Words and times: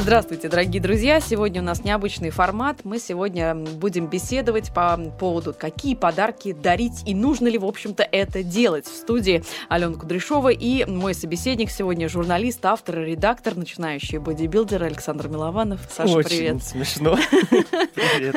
Здравствуйте, 0.00 0.48
дорогие 0.48 0.80
друзья! 0.80 1.20
Сегодня 1.20 1.60
у 1.60 1.64
нас 1.64 1.84
необычный 1.84 2.30
формат. 2.30 2.84
Мы 2.84 2.98
сегодня 2.98 3.54
будем 3.54 4.06
беседовать 4.06 4.72
по 4.72 4.96
поводу, 4.96 5.54
какие 5.56 5.94
подарки 5.94 6.54
дарить 6.54 7.02
и 7.04 7.14
нужно 7.14 7.48
ли, 7.48 7.58
в 7.58 7.66
общем-то, 7.66 8.02
это 8.02 8.42
делать. 8.42 8.86
В 8.86 8.94
студии 8.94 9.44
Алена 9.68 9.94
Кудряшова 9.96 10.48
и 10.48 10.86
мой 10.86 11.12
собеседник 11.12 11.70
сегодня 11.70 12.08
журналист, 12.08 12.64
автор 12.64 13.00
и 13.00 13.10
редактор, 13.10 13.56
начинающий 13.56 14.16
бодибилдер 14.16 14.82
Александр 14.82 15.28
Милованов. 15.28 15.80
Саша, 15.94 16.16
Очень 16.16 16.28
привет! 16.30 16.62
смешно. 16.64 17.18
Привет. 17.94 18.36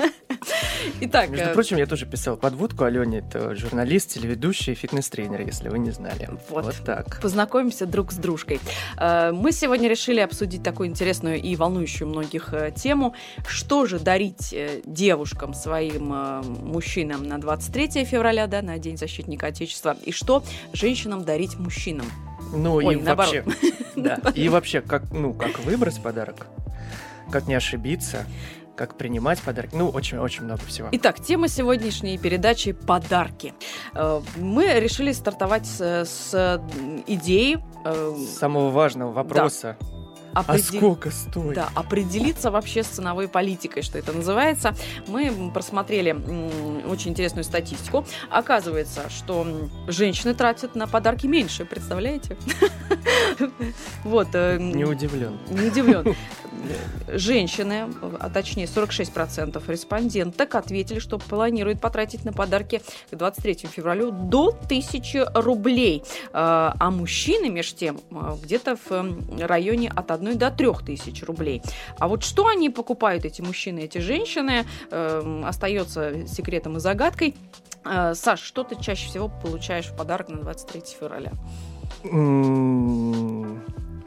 Итак, 1.01 1.29
Между 1.29 1.49
э, 1.49 1.53
прочим, 1.53 1.77
я 1.77 1.85
тоже 1.85 2.05
писал 2.05 2.37
подводку 2.37 2.83
Алене. 2.83 3.19
Это 3.19 3.55
журналист, 3.55 4.11
телеведущий, 4.13 4.73
фитнес-тренер, 4.73 5.41
если 5.41 5.69
вы 5.69 5.79
не 5.79 5.91
знали. 5.91 6.29
Вот. 6.49 6.65
Вот 6.65 6.75
так. 6.85 7.19
познакомимся 7.21 7.85
друг 7.85 8.11
с 8.11 8.15
дружкой. 8.15 8.59
Э, 8.97 9.31
Мы 9.31 9.51
сегодня 9.51 9.89
решили 9.89 10.19
обсудить 10.19 10.63
такую 10.63 10.89
интересную 10.89 11.41
и 11.41 11.55
волнующую 11.55 12.07
многих 12.07 12.53
э, 12.53 12.71
тему. 12.75 13.13
Что 13.47 13.85
же 13.85 13.99
дарить 13.99 14.53
э, 14.53 14.81
девушкам, 14.85 15.53
своим 15.53 16.07
мужчинам 16.63 17.23
на 17.23 17.37
23 17.37 18.05
февраля, 18.05 18.47
да, 18.47 18.61
на 18.61 18.77
День 18.77 18.97
защитника 18.97 19.47
Отечества, 19.47 19.95
и 20.03 20.11
что 20.11 20.43
женщинам 20.73 21.23
дарить 21.23 21.57
мужчинам? 21.57 22.05
Ну 22.55 22.75
Ой, 22.75 22.95
и 22.95 23.01
наоборот. 23.01 23.45
вообще, 23.45 23.73
да. 23.95 24.19
И 24.35 24.49
вообще, 24.49 24.81
как, 24.81 25.11
ну, 25.11 25.33
как 25.33 25.59
выбрать 25.59 26.01
подарок, 26.01 26.47
как 27.31 27.47
не 27.47 27.55
ошибиться, 27.55 28.25
как 28.75 28.97
принимать 28.97 29.39
подарки. 29.41 29.75
Ну, 29.75 29.89
очень-очень 29.89 30.43
много 30.43 30.61
всего. 30.65 30.89
Итак, 30.91 31.19
тема 31.23 31.47
сегодняшней 31.47 32.17
передачи– 32.17 32.71
подарки. 32.87 33.53
Э, 33.93 34.21
Мы 34.37 34.65
решили 34.79 35.11
стартовать 35.11 35.65
с, 35.65 35.79
с 36.05 36.61
идеи 37.07 37.63
э, 37.85 38.15
самого 38.39 38.69
важного 38.71 39.11
вопроса. 39.11 39.77
А 40.35 40.41
определ- 40.41 40.77
сколько 40.77 41.11
стоит? 41.11 41.53
Да, 41.53 41.69
определиться 41.75 42.49
вообще 42.49 42.81
с 42.81 42.87
ценовой 42.87 43.27
политикой, 43.27 43.83
что 43.83 43.99
это 43.99 44.13
называется. 44.13 44.73
Мы 45.05 45.51
просмотрели 45.53 46.11
очень 46.87 47.11
интересную 47.11 47.43
статистику. 47.43 48.03
Оказывается, 48.31 49.11
что 49.11 49.45
женщины 49.87 50.33
тратят 50.33 50.73
на 50.73 50.87
подарки 50.87 51.27
меньше, 51.27 51.65
представляете? 51.65 52.35
Вот. 54.03 54.29
э, 54.33 54.57
Не 54.59 54.85
удивлен. 54.85 55.37
Не 55.49 55.67
удивлен. 55.67 56.15
Женщины, 57.07 57.87
а 58.19 58.29
точнее 58.29 58.65
46% 58.65 59.61
респонденток 59.67 60.55
ответили, 60.55 60.99
что 60.99 61.17
планируют 61.17 61.81
потратить 61.81 62.25
на 62.25 62.33
подарки 62.33 62.81
к 63.11 63.15
23 63.15 63.67
февралю 63.67 64.11
до 64.11 64.49
1000 64.49 65.31
рублей. 65.35 66.03
А 66.31 66.73
а 66.79 66.91
мужчины, 66.91 67.49
между 67.49 67.77
тем, 67.77 67.99
а, 68.11 68.37
где-то 68.41 68.75
в 68.75 69.15
районе 69.39 69.89
от 69.89 70.11
1 70.11 70.37
до 70.37 70.51
3 70.51 70.83
тысяч 70.85 71.23
рублей. 71.23 71.61
А 71.97 72.07
вот 72.07 72.23
что 72.23 72.47
они 72.47 72.69
покупают, 72.69 73.25
эти 73.25 73.41
мужчины, 73.41 73.79
эти 73.79 73.99
женщины, 73.99 74.65
эм, 74.91 75.45
остается 75.45 76.27
секретом 76.27 76.77
и 76.77 76.79
загадкой. 76.79 77.35
Э, 77.85 78.13
Саш, 78.15 78.41
что 78.41 78.63
ты 78.63 78.75
чаще 78.81 79.07
всего 79.07 79.29
получаешь 79.29 79.87
в 79.87 79.95
подарок 79.95 80.29
на 80.29 80.37
23 80.37 80.81
февраля? 80.99 81.31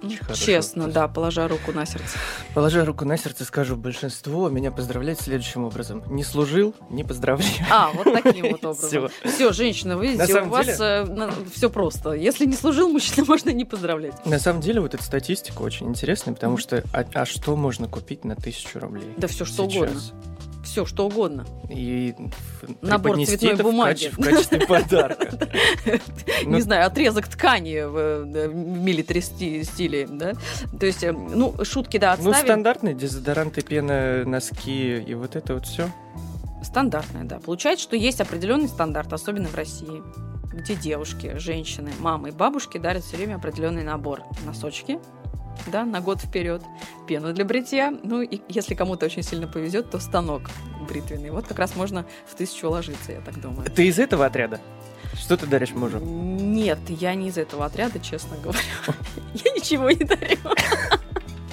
Очень 0.06 0.18
хороший 0.18 0.44
Честно, 0.44 0.88
да, 0.88 1.08
положа 1.08 1.48
руку 1.48 1.72
на 1.72 1.86
сердце. 1.86 2.18
Положа 2.54 2.84
руку 2.84 3.04
на 3.04 3.16
сердце, 3.16 3.44
скажу, 3.44 3.76
большинство 3.76 4.48
меня 4.48 4.70
поздравляет 4.70 5.20
следующим 5.20 5.64
образом. 5.64 6.02
Не 6.08 6.24
служил, 6.24 6.74
не 6.90 7.04
поздравляю. 7.04 7.50
А, 7.70 7.90
вот 7.92 8.04
таким 8.22 8.50
вот 8.50 8.64
образом. 8.64 9.10
Все, 9.24 9.52
женщина, 9.52 9.96
вы 9.96 10.08
видите, 10.08 10.40
у 10.42 10.48
вас 10.48 10.66
деле- 10.66 11.32
все 11.54 11.70
просто. 11.70 12.12
Если 12.12 12.46
не 12.46 12.54
служил 12.54 12.88
мужчина, 12.88 13.24
можно 13.28 13.50
не 13.50 13.64
поздравлять. 13.64 14.24
На 14.26 14.38
самом 14.38 14.60
деле, 14.60 14.80
вот 14.80 14.94
эта 14.94 15.02
статистика 15.02 15.62
очень 15.62 15.88
интересная, 15.88 16.34
потому 16.34 16.56
что 16.56 16.82
а, 16.92 17.04
а 17.14 17.26
что 17.26 17.56
можно 17.56 17.88
купить 17.88 18.24
на 18.24 18.36
тысячу 18.36 18.78
рублей? 18.78 19.12
Да 19.16 19.28
все 19.28 19.44
что 19.44 19.64
угодно. 19.64 20.00
Все 20.76 20.84
что 20.84 21.06
угодно. 21.06 21.46
И 21.70 22.14
в- 22.60 22.84
Набор 22.86 23.16
цветной 23.24 23.52
это 23.54 23.62
в 23.62 23.66
бумаги. 23.66 24.08
каче- 24.08 24.10
В 24.10 24.22
качестве 24.22 24.60
подарка. 24.66 25.48
Ну- 26.44 26.50
Не 26.56 26.60
знаю, 26.60 26.86
отрезок 26.86 27.28
ткани 27.28 27.80
в, 27.86 27.96
э, 27.96 28.48
в 28.50 28.54
милитари 28.54 29.20
сти- 29.22 29.62
стиле, 29.64 30.06
да? 30.06 30.34
То 30.78 30.84
есть, 30.84 31.02
э, 31.02 31.12
ну, 31.12 31.54
шутки, 31.64 31.96
да, 31.96 32.10
Ну, 32.20 32.28
отставим. 32.28 32.44
стандартные 32.46 32.94
дезодоранты, 32.94 33.62
пена, 33.62 34.26
носки 34.26 34.98
и 34.98 35.14
вот 35.14 35.34
это 35.34 35.54
вот 35.54 35.64
все. 35.66 35.88
Стандартная, 36.62 37.24
да. 37.24 37.38
Получается, 37.38 37.84
что 37.84 37.96
есть 37.96 38.20
определенный 38.20 38.68
стандарт, 38.68 39.10
особенно 39.14 39.48
в 39.48 39.54
России, 39.54 40.02
где 40.52 40.74
девушки, 40.74 41.38
женщины, 41.38 41.90
мамы 42.00 42.28
и 42.28 42.32
бабушки 42.32 42.76
дарят 42.76 43.02
все 43.02 43.16
время 43.16 43.36
определенный 43.36 43.82
набор. 43.82 44.20
Носочки, 44.44 44.98
да, 45.66 45.84
на 45.84 46.00
год 46.00 46.20
вперед, 46.20 46.62
пену 47.06 47.32
для 47.32 47.44
бритья, 47.44 47.92
ну 48.02 48.22
и 48.22 48.40
если 48.48 48.74
кому-то 48.74 49.06
очень 49.06 49.22
сильно 49.22 49.46
повезет, 49.46 49.90
то 49.90 49.98
станок 49.98 50.50
бритвенный. 50.88 51.30
Вот 51.30 51.46
как 51.46 51.58
раз 51.58 51.76
можно 51.76 52.06
в 52.26 52.34
тысячу 52.34 52.68
уложиться, 52.68 53.12
я 53.12 53.20
так 53.20 53.40
думаю. 53.40 53.70
Ты 53.70 53.86
из 53.86 53.98
этого 53.98 54.26
отряда? 54.26 54.60
Что 55.14 55.36
ты 55.36 55.46
даришь 55.46 55.72
мужу? 55.72 55.98
Нет, 55.98 56.78
я 56.88 57.14
не 57.14 57.28
из 57.28 57.38
этого 57.38 57.64
отряда, 57.64 57.98
честно 58.00 58.36
говоря. 58.36 58.58
Я 59.34 59.52
ничего 59.52 59.90
не 59.90 60.04
дарю. 60.04 60.36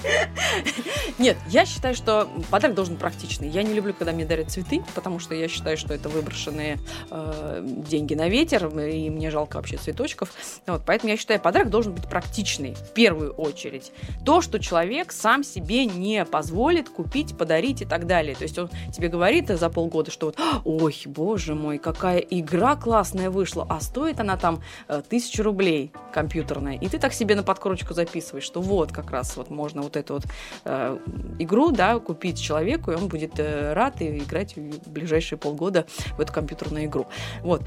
Нет, 1.19 1.37
я 1.47 1.65
считаю, 1.65 1.95
что 1.95 2.27
подарок 2.49 2.75
должен 2.75 2.97
практичный. 2.97 3.49
Я 3.49 3.63
не 3.63 3.73
люблю, 3.73 3.93
когда 3.93 4.11
мне 4.11 4.25
дарят 4.25 4.51
цветы, 4.51 4.83
потому 4.95 5.19
что 5.19 5.35
я 5.35 5.47
считаю, 5.47 5.77
что 5.77 5.93
это 5.93 6.09
выброшенные 6.09 6.79
э, 7.09 7.63
деньги 7.63 8.13
на 8.13 8.29
ветер, 8.29 8.67
и 8.79 9.09
мне 9.09 9.31
жалко 9.31 9.57
вообще 9.57 9.77
цветочков. 9.77 10.29
Вот, 10.67 10.83
поэтому 10.85 11.11
я 11.11 11.17
считаю, 11.17 11.39
подарок 11.39 11.69
должен 11.69 11.93
быть 11.93 12.07
практичный 12.07 12.75
в 12.75 12.93
первую 12.93 13.33
очередь. 13.33 13.91
То, 14.25 14.41
что 14.41 14.59
человек 14.59 15.11
сам 15.11 15.43
себе 15.43 15.85
не 15.85 16.25
позволит 16.25 16.89
купить, 16.89 17.37
подарить 17.37 17.81
и 17.81 17.85
так 17.85 18.07
далее. 18.07 18.35
То 18.35 18.43
есть 18.43 18.57
он 18.57 18.69
тебе 18.91 19.07
говорит 19.07 19.47
за 19.47 19.69
полгода, 19.69 20.11
что 20.11 20.27
вот, 20.27 20.37
ой, 20.65 20.95
боже 21.05 21.55
мой, 21.55 21.77
какая 21.77 22.19
игра 22.19 22.75
классная 22.75 23.29
вышла, 23.29 23.65
а 23.69 23.79
стоит 23.81 24.19
она 24.19 24.37
там 24.37 24.61
э, 24.87 25.01
тысячу 25.07 25.43
рублей 25.43 25.91
компьютерная. 26.13 26.77
И 26.77 26.87
ты 26.87 26.99
так 26.99 27.13
себе 27.13 27.35
на 27.35 27.43
подкручку 27.43 27.93
записываешь, 27.93 28.43
что 28.43 28.61
вот 28.61 28.91
как 28.91 29.11
раз 29.11 29.35
вот 29.37 29.49
можно 29.49 29.81
вот 29.81 29.92
эту 29.95 30.15
вот 30.15 30.23
э, 30.65 30.97
игру, 31.39 31.71
да, 31.71 31.99
купить 31.99 32.39
человеку, 32.41 32.91
и 32.91 32.95
он 32.95 33.07
будет 33.07 33.33
э, 33.39 33.73
рад 33.73 34.01
и 34.01 34.17
играть 34.19 34.55
в 34.55 34.89
ближайшие 34.89 35.37
полгода 35.39 35.85
в 36.17 36.21
эту 36.21 36.31
компьютерную 36.33 36.85
игру. 36.85 37.07
Вот. 37.41 37.63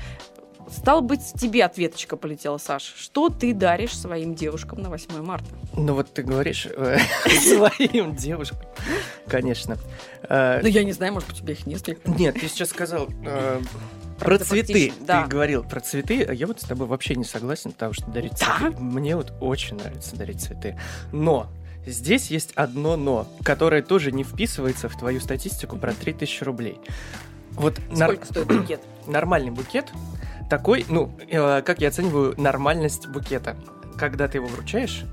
Стал 0.68 1.00
быть, 1.00 1.20
тебе 1.38 1.64
ответочка 1.64 2.16
полетела, 2.16 2.58
Саш. 2.58 2.92
Что 2.96 3.28
ты 3.28 3.54
даришь 3.54 3.96
своим 3.96 4.34
девушкам 4.34 4.82
на 4.82 4.88
8 4.90 5.22
марта? 5.22 5.46
Ну 5.74 5.94
вот 5.94 6.12
ты 6.12 6.24
говоришь 6.24 6.66
э, 6.66 6.98
своим 7.40 8.16
девушкам. 8.16 8.58
Конечно. 9.28 9.76
Э, 10.28 10.58
Ну, 10.62 10.66
я 10.68 10.82
не 10.82 10.90
знаю, 10.92 11.12
может 11.12 11.28
быть, 11.28 11.38
у 11.38 11.42
тебя 11.42 11.52
их 11.52 11.66
несколько. 11.66 12.10
Нет, 12.10 12.34
ты 12.34 12.48
сейчас 12.48 12.70
сказал 12.70 13.06
э, 13.24 13.60
про 14.18 14.38
цветы. 14.38 14.92
да. 15.02 15.22
Ты 15.22 15.28
говорил 15.28 15.62
про 15.62 15.78
цветы, 15.78 16.24
а 16.24 16.32
я 16.32 16.48
вот 16.48 16.60
с 16.60 16.64
тобой 16.64 16.88
вообще 16.88 17.14
не 17.14 17.22
согласен, 17.24 17.70
потому 17.70 17.92
что 17.92 18.06
дарить 18.10 18.32
Да? 18.40 18.56
цветы. 18.58 18.76
Мне 18.82 19.14
вот 19.14 19.34
очень 19.40 19.76
нравится 19.76 20.16
дарить 20.16 20.40
цветы. 20.42 20.76
Но 21.12 21.46
здесь 21.86 22.30
есть 22.30 22.52
одно 22.54 22.96
но, 22.96 23.26
которое 23.44 23.82
тоже 23.82 24.12
не 24.12 24.24
вписывается 24.24 24.88
в 24.88 24.98
твою 24.98 25.20
статистику 25.20 25.76
про 25.78 25.92
3000 25.92 26.44
рублей. 26.44 26.80
Вот 27.52 27.78
нар- 27.90 28.10
Сколько 28.10 28.26
стоит 28.26 28.46
букет? 28.48 28.80
нормальный 29.06 29.50
букет 29.50 29.86
такой, 30.50 30.84
ну, 30.88 31.16
э, 31.30 31.62
как 31.62 31.80
я 31.80 31.88
оцениваю 31.88 32.34
нормальность 32.40 33.06
букета. 33.08 33.56
Когда 33.98 34.28
ты 34.28 34.38
его 34.38 34.46
вручаешь, 34.46 35.04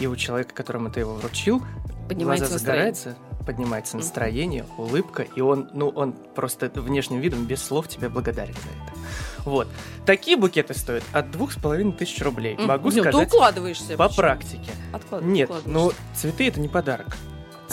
и 0.00 0.06
у 0.06 0.16
человека, 0.16 0.54
которому 0.54 0.90
ты 0.90 1.00
его 1.00 1.14
вручил, 1.14 1.62
Поднимается 2.08 2.46
глаза 2.46 2.54
настроение. 2.54 2.94
загораются, 2.94 3.16
поднимается 3.46 3.96
Мгм. 3.96 4.04
настроение, 4.04 4.64
улыбка, 4.78 5.22
и 5.22 5.40
он, 5.40 5.68
ну, 5.74 5.88
он 5.90 6.12
просто 6.34 6.70
внешним 6.74 7.20
видом, 7.20 7.44
без 7.44 7.62
слов 7.62 7.86
тебе 7.88 8.08
благодарен 8.08 8.54
за 8.54 8.60
это. 8.60 8.98
Вот. 9.44 9.68
Такие 10.06 10.36
букеты 10.36 10.74
стоят 10.74 11.04
от 11.12 11.30
двух 11.30 11.52
с 11.52 11.56
половиной 11.56 11.92
тысяч 11.92 12.20
рублей. 12.22 12.56
Могу 12.58 12.90
ну, 12.90 13.02
сказать 13.02 13.30
Ты 13.30 13.36
укладываешься. 13.36 13.96
по 13.96 14.08
почему? 14.08 14.16
практике. 14.16 14.70
Откладывай, 14.92 15.32
Нет, 15.32 15.50
укладываешься. 15.50 16.00
цветы 16.14 16.48
это 16.48 16.60
не 16.60 16.68
подарок. 16.68 17.16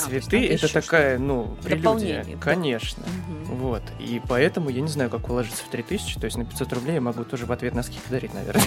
А, 0.03 0.09
Цветы 0.09 0.47
это 0.47 0.71
такая, 0.71 1.17
ну, 1.17 1.55
прелюдия. 1.63 2.25
Конечно. 2.39 3.03
Мгм. 3.27 3.55
Вот. 3.57 3.83
И 3.99 4.21
поэтому 4.27 4.69
я 4.69 4.81
не 4.81 4.87
знаю, 4.87 5.09
как 5.09 5.29
уложиться 5.29 5.63
в 5.63 5.67
3000, 5.67 6.19
то 6.19 6.25
есть 6.25 6.37
на 6.37 6.45
500 6.45 6.73
рублей 6.73 6.95
я 6.95 7.01
могу 7.01 7.23
тоже 7.23 7.45
в 7.45 7.51
ответ 7.51 7.73
носки 7.73 7.99
подарить, 8.05 8.33
наверное. 8.33 8.63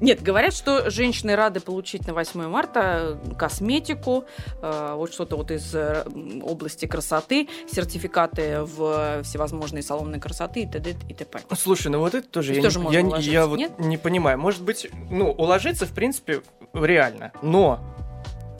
Нет, 0.00 0.22
говорят, 0.22 0.54
что 0.54 0.90
женщины 0.90 1.36
рады 1.36 1.60
получить 1.60 2.06
на 2.06 2.14
8 2.14 2.48
марта 2.48 3.18
косметику, 3.38 4.24
э, 4.60 4.94
вот 4.96 5.12
что-то 5.12 5.36
вот 5.36 5.50
из 5.50 5.74
э, 5.74 6.04
области 6.42 6.86
красоты, 6.86 7.48
сертификаты 7.70 8.62
в 8.62 9.22
всевозможные 9.22 9.82
салоны 9.82 10.18
красоты 10.18 10.62
и 10.62 10.66
т.д. 10.66 10.94
и 11.08 11.14
т.п. 11.14 11.40
Слушай, 11.56 11.88
ну 11.88 11.98
вот 11.98 12.14
это 12.14 12.26
тоже, 12.28 12.48
То 12.50 12.56
я, 12.56 12.62
тоже 12.62 12.80
не, 12.80 12.92
я, 12.92 13.00
я 13.18 13.46
вот 13.46 13.56
нет? 13.56 13.78
не 13.78 13.96
понимаю. 13.96 14.38
Может 14.38 14.62
быть, 14.62 14.88
ну, 15.10 15.30
уложиться, 15.30 15.86
в 15.86 15.92
принципе, 15.92 16.42
реально. 16.72 17.32
Но 17.42 17.80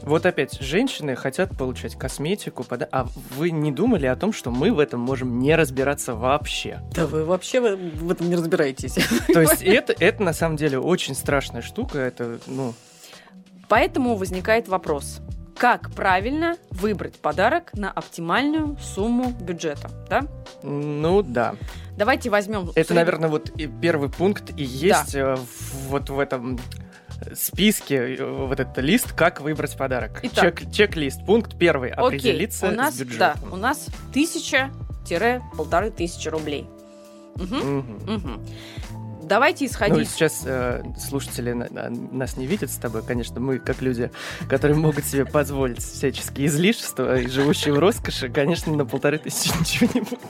вот 0.03 0.27
опять, 0.27 0.61
женщины 0.61 1.17
хотят 1.17 1.57
получать 1.57 1.97
косметику, 1.97 2.65
пода- 2.65 2.89
а 2.91 3.07
вы 3.37 3.51
не 3.51 3.73
думали 3.73 4.07
о 4.07 4.17
том, 4.17 4.33
что 4.33 4.51
мы 4.51 4.73
в 4.73 4.79
этом 4.79 5.01
можем 5.01 5.39
не 5.39 5.55
разбираться 5.55 6.15
вообще? 6.15 6.81
Да 6.95 7.07
вы 7.07 7.25
вообще 7.25 7.61
в, 7.61 7.77
в 7.77 8.11
этом 8.11 8.29
не 8.29 8.37
разбираетесь. 8.37 8.95
То 9.33 9.41
есть 9.41 9.63
это, 9.63 9.95
это 9.99 10.23
на 10.23 10.33
самом 10.33 10.57
деле 10.57 10.79
очень 10.79 11.15
страшная 11.15 11.63
штука, 11.63 11.99
это, 11.99 12.39
ну, 12.47 12.75
Поэтому 13.69 14.17
возникает 14.17 14.69
вопрос. 14.69 15.21
как 15.57 15.93
правильно 15.93 16.57
выбрать 16.71 17.17
подарок 17.17 17.73
на 17.75 17.91
оптимальную 17.91 18.77
сумму 18.83 19.31
бюджета, 19.41 19.91
да? 20.11 20.23
Ну 20.63 21.23
да. 21.23 21.55
Давайте 21.97 22.31
возьмем... 22.31 22.71
Это, 22.75 22.95
наверное, 22.95 23.29
вот 23.29 23.51
и 23.51 23.67
первый 23.67 24.09
пункт 24.11 24.51
и 24.57 24.65
есть 24.65 25.13
да. 25.15 25.39
вот 25.89 26.11
в 26.11 26.19
этом 26.19 26.59
списке 27.35 28.17
э, 28.17 28.25
вот 28.25 28.61
этот 28.61 28.79
лист, 28.79 29.13
как 29.13 29.41
выбрать 29.41 29.77
подарок. 29.77 30.21
Итак, 30.23 30.61
Чек, 30.61 30.73
чек-лист. 30.73 31.25
Пункт 31.27 31.57
первый. 31.59 31.91
Окей, 31.91 32.07
Определиться 32.19 32.69
у 32.69 32.71
нас, 32.73 32.95
с 32.95 33.01
бюджетом. 33.01 33.19
Да, 33.19 33.37
у 33.51 33.57
нас 33.57 33.87
тысяча-полторы 34.13 35.91
тысячи 35.91 36.29
рублей. 36.29 36.67
Угу. 37.37 37.55
Мгм. 37.57 38.15
Угу. 38.17 38.31
Давайте 39.25 39.65
Ну, 39.65 39.71
исходить. 39.71 40.11
сейчас 40.11 40.43
э, 40.45 40.83
слушатели 40.99 41.53
на- 41.53 41.69
на- 41.71 41.89
нас 41.91 42.37
не 42.37 42.47
видят 42.47 42.71
с 42.71 42.77
тобой, 42.77 43.03
конечно, 43.03 43.41
мы, 43.41 43.59
как 43.59 43.81
люди, 43.81 44.11
которые 44.49 44.77
могут 44.77 45.05
себе 45.07 45.25
позволить 45.25 45.81
всяческие 45.81 46.49
излишества 46.49 47.19
и 47.19 47.29
живущие 47.29 47.73
в 47.73 47.79
роскоши, 47.79 48.29
конечно, 48.29 48.75
на 48.75 48.85
полторы 48.85 49.19
тысячи 49.19 49.49
ничего 49.59 49.89
не 49.95 50.01
будет. 50.01 50.21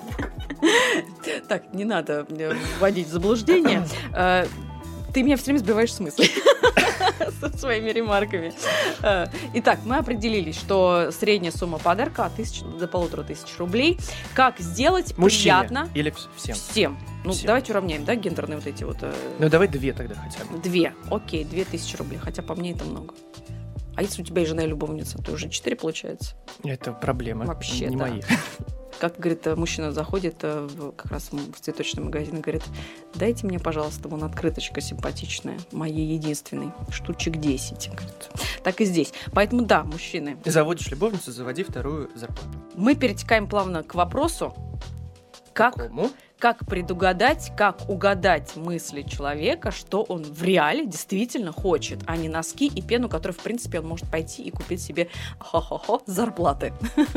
Так, 1.48 1.74
не 1.74 1.84
надо 1.84 2.26
э, 2.28 2.54
вводить 2.78 3.08
в 3.08 3.10
заблуждение. 3.10 3.82
Ты 5.12 5.22
меня 5.22 5.36
все 5.36 5.46
время 5.46 5.58
сбиваешь 5.58 5.92
с 5.92 6.00
мысли 6.00 6.26
со 7.40 7.56
своими 7.58 7.90
ремарками. 7.90 8.52
Э, 9.02 9.26
Итак, 9.54 9.80
мы 9.84 9.96
определились, 9.96 10.56
что 10.56 11.10
средняя 11.12 11.52
сумма 11.52 11.78
подарка 11.78 12.24
от 12.26 12.34
тысячи 12.36 12.62
до 12.64 12.88
полутора 12.88 13.22
тысяч 13.22 13.56
рублей. 13.58 13.98
Как 14.34 14.58
сделать 14.58 15.16
Мужчине 15.18 15.42
приятно 15.60 15.88
или 15.94 16.10
вс- 16.12 16.28
всем? 16.36 16.54
всем? 16.54 16.98
Ну, 17.24 17.32
Всем. 17.32 17.46
давайте 17.46 17.72
уравняем, 17.72 18.04
да, 18.04 18.14
гендерные 18.16 18.56
вот 18.58 18.66
эти 18.66 18.84
вот... 18.84 18.96
э, 19.02 19.12
Ну, 19.38 19.48
давай 19.48 19.68
две 19.68 19.92
тогда 19.92 20.14
хотя 20.16 20.44
бы. 20.44 20.58
Две. 20.58 20.94
Окей, 21.10 21.44
две 21.44 21.64
тысячи 21.64 21.94
рублей. 21.96 22.18
Хотя 22.18 22.42
по 22.42 22.54
мне 22.54 22.72
это 22.72 22.84
много. 22.84 23.14
А 23.94 24.02
если 24.02 24.22
у 24.22 24.24
тебя 24.24 24.42
и 24.42 24.46
жена 24.46 24.64
и 24.64 24.66
любовница, 24.66 25.18
то 25.18 25.32
уже 25.32 25.48
четыре 25.50 25.76
получается. 25.76 26.34
Это 26.64 26.92
проблема, 26.92 27.44
Вообще, 27.44 27.86
не 27.86 27.96
да. 27.96 28.06
мои. 28.06 28.20
Как, 29.02 29.18
говорит, 29.18 29.44
э, 29.48 29.56
мужчина 29.56 29.90
заходит 29.90 30.36
э, 30.42 30.60
в, 30.60 30.92
как 30.92 31.10
раз 31.10 31.30
в 31.32 31.60
цветочный 31.60 32.04
магазин 32.04 32.36
и 32.36 32.40
говорит, 32.40 32.62
дайте 33.14 33.44
мне, 33.48 33.58
пожалуйста, 33.58 34.08
вон 34.08 34.22
открыточка 34.22 34.80
симпатичная, 34.80 35.58
моей 35.72 36.14
единственной, 36.14 36.70
штучек 36.88 37.34
10. 37.34 37.88
Говорит. 37.88 38.30
Так 38.62 38.80
и 38.80 38.84
здесь. 38.84 39.12
Поэтому 39.32 39.62
да, 39.62 39.82
мужчины, 39.82 40.36
Ты 40.44 40.52
заводишь 40.52 40.86
любовницу, 40.86 41.32
заводи 41.32 41.64
вторую 41.64 42.12
зарплату. 42.14 42.46
мы 42.76 42.94
перетекаем 42.94 43.48
плавно 43.48 43.82
к 43.82 43.96
вопросу, 43.96 44.54
как, 45.52 45.74
Какому? 45.74 46.08
как 46.38 46.64
предугадать, 46.64 47.50
как 47.56 47.90
угадать 47.90 48.54
мысли 48.54 49.02
человека, 49.02 49.72
что 49.72 50.04
он 50.04 50.22
в 50.22 50.44
реале 50.44 50.86
действительно 50.86 51.50
хочет, 51.50 51.98
а 52.06 52.16
не 52.16 52.28
носки 52.28 52.68
и 52.68 52.80
пену, 52.80 53.08
которую, 53.08 53.36
в 53.36 53.42
принципе, 53.42 53.80
он 53.80 53.88
может 53.88 54.08
пойти 54.08 54.44
и 54.44 54.52
купить 54.52 54.80
себе 54.80 55.08
хо-хо-хо 55.40 56.02
зарплаты. 56.06 56.72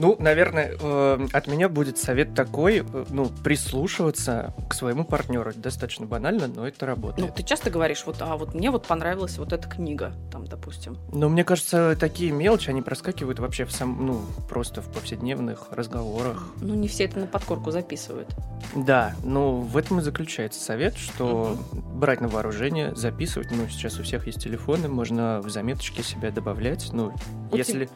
Ну, 0.00 0.14
наверное, 0.20 0.76
э, 0.80 1.26
от 1.32 1.48
меня 1.48 1.68
будет 1.68 1.98
совет 1.98 2.32
такой, 2.32 2.86
э, 2.88 3.04
ну, 3.10 3.28
прислушиваться 3.42 4.54
к 4.70 4.74
своему 4.74 5.02
партнеру. 5.02 5.50
Это 5.50 5.58
достаточно 5.58 6.06
банально, 6.06 6.46
но 6.46 6.68
это 6.68 6.86
Ну, 6.86 6.86
работает. 6.86 7.34
ты 7.34 7.42
часто 7.42 7.68
говоришь, 7.68 8.04
вот, 8.06 8.18
а 8.20 8.36
вот 8.36 8.54
мне 8.54 8.70
вот 8.70 8.86
понравилась 8.86 9.38
вот 9.38 9.52
эта 9.52 9.68
книга, 9.68 10.12
там, 10.30 10.46
допустим. 10.46 10.96
Но 11.12 11.28
мне 11.28 11.42
кажется, 11.42 11.96
такие 11.98 12.30
мелочи, 12.30 12.70
они 12.70 12.80
проскакивают 12.80 13.40
вообще 13.40 13.64
в 13.64 13.72
сам, 13.72 14.06
ну, 14.06 14.20
просто 14.48 14.82
в 14.82 14.92
повседневных 14.92 15.66
разговорах. 15.72 16.46
Ну, 16.60 16.74
не 16.74 16.86
все 16.86 17.06
это 17.06 17.18
на 17.18 17.26
подкорку 17.26 17.72
записывают. 17.72 18.28
Да, 18.76 19.16
ну, 19.24 19.62
в 19.62 19.76
этом 19.76 19.98
и 19.98 20.02
заключается 20.02 20.60
совет, 20.60 20.96
что 20.96 21.58
брать 21.72 22.20
на 22.20 22.28
вооружение, 22.28 22.94
записывать. 22.94 23.48
Ну, 23.50 23.66
сейчас 23.68 23.98
у 23.98 24.04
всех 24.04 24.28
есть 24.28 24.40
телефоны, 24.40 24.86
можно 24.86 25.40
в 25.40 25.50
заметочки 25.50 26.02
себя 26.02 26.30
добавлять. 26.30 26.90
Ну, 26.92 27.12
У 27.50 27.56
если, 27.56 27.88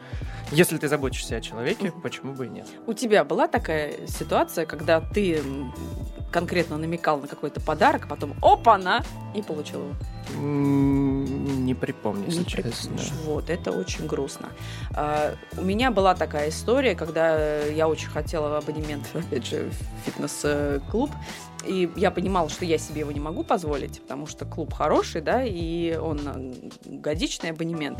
если 0.50 0.78
ты 0.78 0.88
заботишься 0.88 1.36
о 1.36 1.40
человеке. 1.40 1.91
Почему 2.02 2.34
бы 2.34 2.46
и 2.46 2.48
нет? 2.48 2.66
У 2.86 2.92
тебя 2.92 3.24
была 3.24 3.48
такая 3.48 4.06
ситуация, 4.06 4.66
когда 4.66 5.00
ты 5.00 5.42
конкретно 6.32 6.78
намекал 6.78 7.18
на 7.18 7.28
какой-то 7.28 7.60
подарок, 7.60 8.08
потом 8.08 8.34
опа-на, 8.42 9.04
и 9.34 9.42
получил 9.42 9.80
его? 9.80 9.94
Не 10.40 11.74
припомню, 11.74 12.24
если 12.26 12.40
Не 12.40 12.46
честно. 12.46 12.70
припомнишь. 12.70 13.12
Вот, 13.24 13.50
это 13.50 13.70
очень 13.70 14.06
грустно. 14.06 14.48
А, 14.94 15.34
у 15.58 15.62
меня 15.62 15.90
была 15.90 16.14
такая 16.14 16.48
история, 16.48 16.94
когда 16.94 17.62
я 17.64 17.86
очень 17.86 18.08
хотела 18.08 18.56
абонемент, 18.56 19.04
опять 19.14 19.46
же, 19.46 19.70
в 19.70 20.06
фитнес-клуб, 20.06 21.10
и 21.66 21.90
я 21.96 22.10
понимала, 22.10 22.48
что 22.48 22.64
я 22.64 22.78
себе 22.78 23.00
его 23.00 23.12
не 23.12 23.20
могу 23.20 23.44
позволить, 23.44 24.00
потому 24.00 24.26
что 24.26 24.44
клуб 24.46 24.72
хороший, 24.72 25.20
да, 25.20 25.44
и 25.44 25.96
он 25.96 26.20
годичный 26.86 27.50
абонемент. 27.50 27.98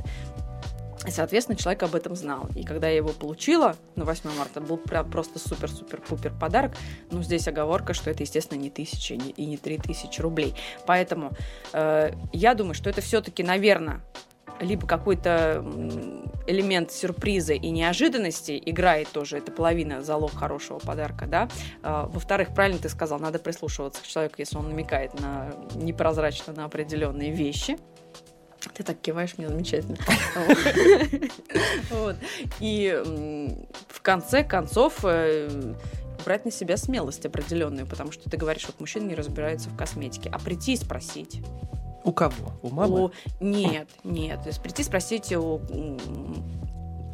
И, 1.06 1.10
соответственно, 1.10 1.58
человек 1.58 1.82
об 1.82 1.94
этом 1.94 2.14
знал. 2.14 2.48
И 2.54 2.62
когда 2.64 2.88
я 2.88 2.96
его 2.96 3.10
получила 3.10 3.76
на 3.96 4.04
8 4.04 4.30
марта, 4.38 4.60
был 4.60 4.76
прям 4.76 5.10
просто 5.10 5.38
супер-супер-пупер 5.38 6.32
подарок. 6.38 6.76
Ну, 7.10 7.22
здесь 7.22 7.48
оговорка, 7.48 7.92
что 7.92 8.10
это, 8.10 8.22
естественно, 8.22 8.58
не 8.58 8.70
тысяча 8.70 9.14
и 9.14 9.46
не- 9.46 9.56
три 9.56 9.78
тысячи 9.78 10.20
рублей. 10.20 10.54
Поэтому 10.86 11.32
э, 11.72 12.12
я 12.32 12.54
думаю, 12.54 12.74
что 12.74 12.88
это 12.88 13.00
все-таки, 13.00 13.42
наверное, 13.42 14.00
либо 14.60 14.86
какой-то 14.86 15.64
элемент 16.46 16.92
сюрприза 16.92 17.54
и 17.54 17.70
неожиданности 17.70 18.60
играет 18.64 19.08
тоже, 19.08 19.38
это 19.38 19.50
половина 19.52 20.02
залог 20.02 20.32
хорошего 20.34 20.78
подарка, 20.78 21.26
да. 21.26 21.48
А, 21.82 22.06
Во-вторых, 22.06 22.54
правильно 22.54 22.78
ты 22.78 22.88
сказал, 22.88 23.18
надо 23.18 23.38
прислушиваться 23.38 24.02
к 24.02 24.06
человеку, 24.06 24.36
если 24.38 24.56
он 24.56 24.68
намекает 24.68 25.18
на 25.20 25.52
непрозрачно 25.74 26.52
на 26.52 26.64
определенные 26.64 27.32
вещи. 27.32 27.76
Ты 28.74 28.82
так 28.82 29.00
киваешь, 29.00 29.34
мне 29.38 29.48
замечательно. 29.48 29.96
И 32.60 33.02
в 33.88 34.00
конце 34.02 34.44
концов 34.44 35.00
э, 35.04 35.74
брать 36.24 36.44
на 36.44 36.50
себя 36.50 36.76
смелость 36.76 37.26
определенную, 37.26 37.86
потому 37.86 38.12
что 38.12 38.28
ты 38.30 38.36
говоришь, 38.36 38.66
вот 38.66 38.80
мужчина 38.80 39.04
не 39.08 39.14
разбирается 39.14 39.68
в 39.70 39.76
косметике, 39.76 40.30
а 40.32 40.38
прийти 40.38 40.72
и 40.74 40.76
спросить. 40.76 41.40
У 42.04 42.12
кого? 42.12 42.52
У 42.62 42.70
мамы? 42.70 43.04
У- 43.06 43.10
Нет, 43.40 43.88
нет. 44.04 44.42
То 44.42 44.48
есть 44.48 44.60
прийти 44.62 44.82
спросить 44.82 45.32
у 45.32 45.58
м, 45.70 45.98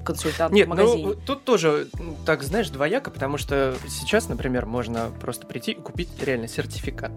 консультанта 0.04 0.54
Нет, 0.54 0.66
в 0.66 0.70
магазине. 0.70 1.06
ну 1.08 1.14
тут 1.14 1.44
тоже, 1.44 1.88
так 2.24 2.42
знаешь, 2.42 2.70
двояко, 2.70 3.10
потому 3.10 3.36
что 3.36 3.76
сейчас, 3.88 4.28
например, 4.30 4.64
можно 4.64 5.10
просто 5.20 5.46
прийти 5.46 5.72
и 5.72 5.74
купить 5.74 6.08
реально 6.22 6.48
сертификат. 6.48 7.12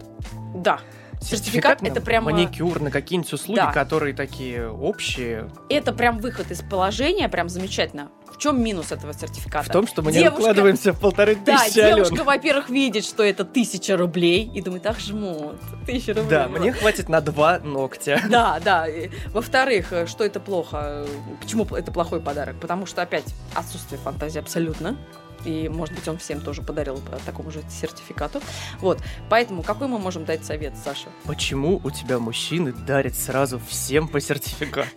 Да, 0.54 0.82
Сертификат 1.22 1.82
на 1.82 1.88
это 1.88 2.02
прямо- 2.02 2.32
маникюр, 2.32 2.82
на 2.82 2.90
какие-нибудь 2.92 3.32
услуги, 3.34 3.58
Да. 3.58 3.72
которые 3.72 4.14
такие 4.14 4.68
общие. 4.70 5.50
это 5.70 5.94
прям 5.94 6.18
выход 6.18 6.50
из 6.52 6.62
положения, 6.62 7.30
прям 7.30 7.48
замечательно. 7.48 8.10
В 8.32 8.38
чем 8.38 8.64
минус 8.64 8.92
этого 8.92 9.14
сертификата? 9.14 9.70
В 9.70 9.72
том, 9.72 9.86
что 9.88 10.02
мы 10.02 10.12
не 10.12 10.18
Девушка- 10.20 10.40
укладываемся 10.40 10.94
в 10.94 11.00
полторы 11.00 11.36
Да, 11.46 11.58
тысячи, 11.60 11.80
Алён. 11.80 12.04
девушка, 12.04 12.24
во-первых, 12.24 12.70
видит, 12.70 13.06
что 13.06 13.24
это 13.24 13.46
тысяча 13.46 13.96
рублей, 13.98 14.50
и 14.52 14.62
думает, 14.62 14.86
ах, 14.88 15.00
жмут, 15.00 15.58
тысяча 15.86 16.14
рублей. 16.14 16.30
Да, 16.30 16.48
мне 16.48 16.72
хватит 16.74 17.08
на 17.08 17.22
два 17.22 17.60
ногтя. 17.60 18.20
Да, 18.30 18.60
да. 18.64 18.88
Во-вторых, 19.28 19.94
э, 19.94 20.08
что 20.08 20.24
это 20.24 20.40
плохо? 20.40 21.06
Почему 21.40 21.66
это 21.66 21.92
плохой 21.92 22.20
подарок? 22.20 22.60
Потому 22.60 22.86
что 22.88 23.02
опять 23.04 23.26
отсутствие 23.54 24.00
фантазии 24.02 24.40
абсолютно. 24.40 24.98
И, 25.46 25.70
может 25.70 25.96
быть, 25.96 26.08
он 26.08 26.18
всем 26.18 26.42
тоже 26.42 26.62
подарил 26.62 26.98
по 26.98 27.18
такому 27.26 27.52
же 27.52 27.62
сертификату. 27.70 28.42
Вот. 28.80 29.00
Поэтому 29.30 29.64
какой 29.64 29.88
мы 29.88 30.00
можем 30.00 30.26
дать 30.26 30.46
совет, 30.46 30.74
Саша? 30.84 31.10
Почему 31.26 31.82
у 31.84 31.92
тебя 31.92 32.20
мужчины 32.20 32.72
дарят 32.74 33.16
сразу 33.16 33.60
всем 33.68 34.08
по 34.08 34.20
сертификату? 34.20 34.90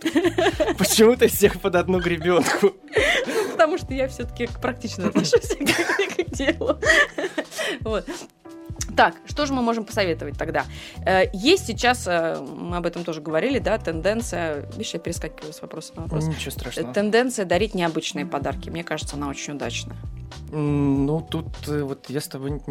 Почему 0.77 1.15
ты 1.15 1.27
всех 1.27 1.59
под 1.61 1.75
одну 1.75 1.99
гребенку? 1.99 2.73
Потому 3.51 3.77
что 3.77 3.93
я 3.93 4.07
все-таки 4.07 4.49
практично 4.61 5.07
отношусь 5.07 5.55
к, 5.57 6.25
к 6.25 6.31
делу. 6.31 6.79
Вот. 7.81 8.05
Так, 8.95 9.15
что 9.25 9.45
же 9.45 9.53
мы 9.53 9.61
можем 9.61 9.83
посоветовать 9.85 10.37
тогда? 10.37 10.65
Э, 11.05 11.23
Есть 11.33 11.65
сейчас, 11.67 12.07
э, 12.07 12.39
мы 12.41 12.77
об 12.77 12.85
этом 12.85 13.03
тоже 13.03 13.21
говорили, 13.21 13.59
да, 13.59 13.77
тенденция, 13.77 14.65
видишь, 14.73 14.93
я 14.93 14.99
перескакиваю 14.99 15.53
с 15.53 15.61
вопроса 15.61 15.93
на 15.95 16.03
вопрос. 16.03 16.25
Ничего 16.25 16.47
Э, 16.55 16.59
страшного. 16.59 16.93
Тенденция 16.93 17.45
дарить 17.45 17.73
необычные 17.75 18.25
подарки. 18.25 18.69
Мне 18.69 18.83
кажется, 18.83 19.15
она 19.15 19.27
очень 19.29 19.53
удачная. 19.53 19.97
М, 20.51 21.05
Ну, 21.05 21.21
тут 21.21 21.47
э, 21.67 21.81
вот 21.83 22.09
я 22.09 22.21
с 22.21 22.27
тобой 22.27 22.61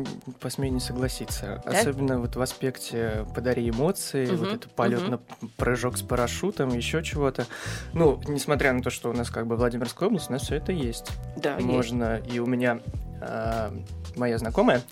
посмею 0.41 0.73
не 0.73 0.81
согласиться. 0.81 1.63
Да? 1.67 1.79
Особенно 1.79 2.19
вот 2.21 2.37
в 2.37 2.41
аспекте 2.41 3.27
«подари 3.35 3.69
эмоции», 3.69 4.27
Мгм, 4.27 4.37
вот 4.37 4.55
это 4.55 4.69
полет 4.69 5.03
мгм. 5.03 5.11
на 5.13 5.21
прыжок 5.57 5.97
с 5.99 6.03
парашютом, 6.03 6.71
еще 6.71 7.03
чего-то. 7.03 7.47
Ну, 7.93 8.21
несмотря 8.29 8.73
на 8.73 8.83
то, 8.83 8.91
что 8.91 9.11
у 9.11 9.13
нас 9.13 9.29
как 9.31 9.47
бы 9.47 9.57
Владимирская 9.57 10.09
область, 10.09 10.31
у 10.31 10.33
нас 10.33 10.43
все 10.43 10.57
это 10.57 10.73
есть. 10.73 11.11
Да, 11.37 11.55
есть. 11.57 11.67
Можно, 11.67 12.17
и 12.19 12.39
у 12.39 12.47
меня 12.47 12.81
а, 13.21 13.73
моя 14.17 14.39
знакомая 14.39 14.83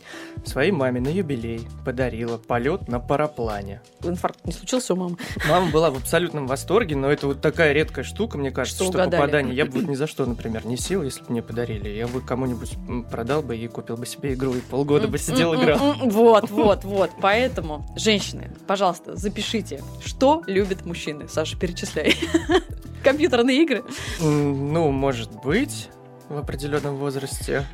своей 0.45 0.73
маме 0.73 1.01
на 1.01 1.09
юбилей 1.09 1.67
подарила 1.85 2.39
полет 2.39 2.89
на 2.89 3.01
параплане. 3.01 3.81
Инфаркт 4.03 4.45
не 4.45 4.53
случился 4.53 4.95
у 4.95 4.97
мамы? 4.97 5.17
Мама 5.49 5.71
была 5.71 5.91
в 5.91 5.97
абсолютном 5.97 6.47
восторге, 6.47 6.97
но 6.97 7.11
это 7.11 7.27
вот 7.27 7.41
такая 7.41 7.73
редкая 7.73 8.05
штука, 8.05 8.39
мне 8.39 8.51
кажется, 8.51 8.85
Что 8.85 8.93
что, 8.93 9.05
попадание. 9.11 9.55
Я 9.55 9.67
бы 9.67 9.73
вот 9.73 9.89
ни 9.89 9.95
за 9.95 10.07
что, 10.07 10.27
например, 10.27 10.67
не 10.67 10.77
сел, 10.77 11.03
если 11.03 11.21
бы 11.23 11.31
мне 11.31 11.43
подарили. 11.43 11.89
Я 11.89 12.07
бы 12.07 12.21
кому-нибудь 12.21 12.77
продал 13.11 13.43
бы 13.43 13.57
и 13.57 13.67
купил 13.69 13.97
бы 13.97 14.07
себе 14.07 14.35
игру, 14.35 14.55
и 14.55 14.61
полгода 14.61 15.09
бы 15.09 15.19
сидел 15.19 15.55
играл. 15.55 15.79
Вот, 16.03 16.51
вот, 16.51 16.85
вот. 16.85 17.11
Поэтому, 17.21 17.87
женщины, 17.97 18.51
пожалуйста, 18.67 19.17
запишите, 19.17 19.83
что 20.05 20.43
любят 20.47 20.85
мужчины. 20.85 21.29
Саша, 21.29 21.59
перечисляй. 21.59 22.17
компьютерные 23.03 23.63
игры. 23.63 23.85
Ну, 24.21 24.91
может 24.91 25.31
быть, 25.43 25.89
в 26.29 26.39
определенном 26.39 26.97
возрасте. 26.97 27.67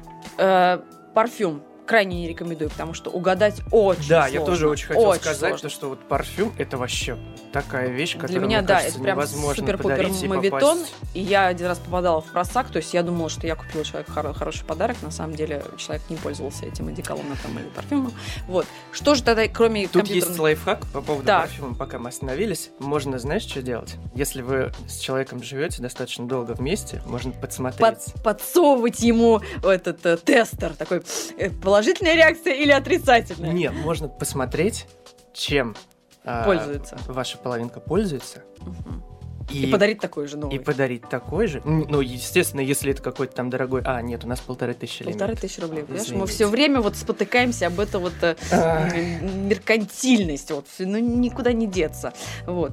Э, 1.18 1.20
Парфюм 1.20 1.64
крайне 1.88 2.18
не 2.20 2.28
рекомендую, 2.28 2.70
потому 2.70 2.92
что 2.94 3.10
угадать 3.10 3.62
очень 3.72 4.08
Да, 4.08 4.22
сложно. 4.28 4.38
я 4.38 4.44
тоже 4.44 4.68
очень 4.68 4.86
хотел 4.88 5.08
Очень 5.08 5.20
сказать, 5.22 5.38
сложно. 5.38 5.68
то, 5.68 5.74
что 5.74 5.88
вот 5.88 6.00
парфюм 6.06 6.52
это 6.58 6.76
вообще 6.76 7.16
такая 7.52 7.88
вещь, 7.88 8.12
Для 8.12 8.20
которую, 8.20 8.46
меня, 8.46 8.58
мне 8.58 8.66
да, 8.68 8.74
кажется, 8.74 8.94
это 8.94 9.02
прям 9.02 9.26
супер-пупер 9.26 10.06
и 10.06 10.28
мавитон. 10.28 10.78
И 11.14 11.20
я 11.20 11.46
один 11.46 11.66
раз 11.66 11.78
попадала 11.78 12.20
в 12.20 12.26
просак, 12.26 12.68
то 12.70 12.76
есть 12.76 12.92
я 12.94 13.02
думала, 13.02 13.30
что 13.30 13.46
я 13.46 13.56
купила 13.56 13.84
человеку 13.84 14.12
хоро- 14.12 14.34
хороший 14.34 14.64
подарок. 14.66 14.98
На 15.02 15.10
самом 15.10 15.34
деле 15.34 15.62
человек 15.78 16.02
не 16.10 16.16
пользовался 16.16 16.66
этим 16.66 16.88
одеколоном 16.88 17.36
там, 17.42 17.58
или 17.58 17.66
парфюмом. 17.68 18.12
Вот. 18.46 18.66
Что 18.92 19.14
же 19.14 19.22
тогда, 19.22 19.48
кроме 19.48 19.84
Тут 19.88 20.02
компьютерных- 20.02 20.28
есть 20.28 20.38
лайфхак 20.38 20.86
по 20.92 21.00
поводу 21.00 21.26
Так. 21.26 21.42
парфюма, 21.46 21.74
пока 21.74 21.98
мы 21.98 22.10
остановились. 22.10 22.70
Можно, 22.78 23.18
знаешь, 23.18 23.42
что 23.42 23.62
делать? 23.62 23.96
Если 24.14 24.42
вы 24.42 24.72
с 24.86 24.98
человеком 24.98 25.42
живете 25.42 25.80
достаточно 25.82 26.26
долго 26.28 26.52
вместе, 26.52 27.02
можно 27.06 27.32
подсмотреть. 27.32 27.80
под- 27.80 28.22
подсовывать 28.22 29.00
ему 29.00 29.40
этот 29.62 30.04
э, 30.04 30.16
тестер 30.18 30.74
такой 30.74 31.02
э, 31.38 31.48
положительная 31.78 32.14
реакция 32.16 32.54
или 32.54 32.72
отрицательная? 32.72 33.52
Нет, 33.52 33.72
можно 33.72 34.08
посмотреть, 34.08 34.86
чем 35.32 35.76
а, 36.24 36.44
Пользуется. 36.44 36.98
ваша 37.06 37.38
половинка 37.38 37.78
пользуется. 37.78 38.42
Мгм. 38.60 39.04
И, 39.50 39.62
И, 39.66 39.70
подарить 39.72 39.98
такой 40.00 40.26
же 40.26 40.36
новый. 40.36 40.56
и 40.56 40.58
подарить 40.58 41.08
такой 41.08 41.46
же. 41.46 41.62
Ну, 41.64 42.00
естественно, 42.00 42.60
если 42.60 42.90
это 42.92 43.00
какой-то 43.02 43.34
там 43.34 43.48
дорогой... 43.48 43.80
А, 43.84 44.02
нет, 44.02 44.24
у 44.24 44.28
нас 44.28 44.40
полторы 44.40 44.74
тысячи 44.74 45.02
лимит. 45.04 45.14
Полторы 45.16 45.36
тысячи 45.36 45.60
рублей. 45.60 45.84
Понимаешь, 45.84 46.08
мы 46.08 46.14
Извините. 46.16 46.32
все 46.34 46.46
время 46.48 46.80
вот 46.82 46.96
спотыкаемся 46.96 47.68
об 47.68 47.80
это 47.80 47.98
вот 47.98 48.12
э, 48.20 48.34
А, 48.52 48.90
меркантильность. 48.90 50.50
Вот, 50.50 50.66
ну, 50.80 50.98
никуда 50.98 51.52
не 51.54 51.66
деться. 51.66 52.12
Вот. 52.44 52.72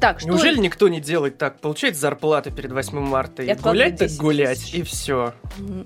Так, 0.00 0.20
что... 0.20 0.28
Неужели 0.28 0.58
никто 0.58 0.88
не 0.88 1.00
делает 1.00 1.38
так? 1.38 1.60
Получает 1.60 1.96
зарплату 1.96 2.50
перед 2.50 2.72
8 2.72 2.98
марта 3.00 3.42
и, 3.42 3.50
И 3.50 3.54
гулять 3.54 3.98
так 3.98 4.08
10 4.08 4.20
гулять, 4.20 4.74
и 4.74 4.82
все. 4.82 5.34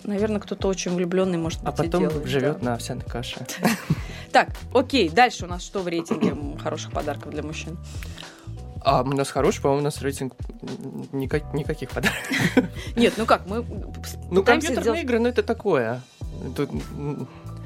Наверное, 0.05 0.41
кто-то 0.41 0.69
очень 0.69 0.95
влюбленный, 0.95 1.39
может 1.39 1.61
быть, 1.61 1.69
А 1.69 1.73
потом 1.73 2.09
делает, 2.09 2.27
живет 2.27 2.59
да. 2.61 2.65
на 2.65 2.75
овсяной 2.75 3.05
каше. 3.05 3.47
Так, 4.33 4.49
окей, 4.75 5.09
дальше 5.09 5.47
у 5.47 5.49
нас 5.49 5.63
что 5.63 5.81
в 5.81 5.89
рейтинге 5.89 6.37
хороших 6.59 6.93
подарков 6.93 7.31
для 7.33 7.43
мужчин? 7.43 7.79
А 8.83 9.01
у 9.03 9.07
нас 9.07 9.31
хороший, 9.31 9.63
по-моему, 9.63 9.81
у 9.81 9.85
нас 9.85 10.03
рейтинг 10.03 10.35
никак- 11.13 11.55
никаких 11.55 11.89
подарков. 11.91 12.21
Нет, 12.97 13.15
ну 13.17 13.25
как, 13.25 13.47
мы 13.47 13.65
Ну, 14.31 14.43
компьютерные 14.43 14.83
сделать... 14.83 15.01
игры, 15.01 15.21
ну 15.21 15.29
это 15.29 15.43
такое. 15.43 16.03
Тут, 16.55 16.71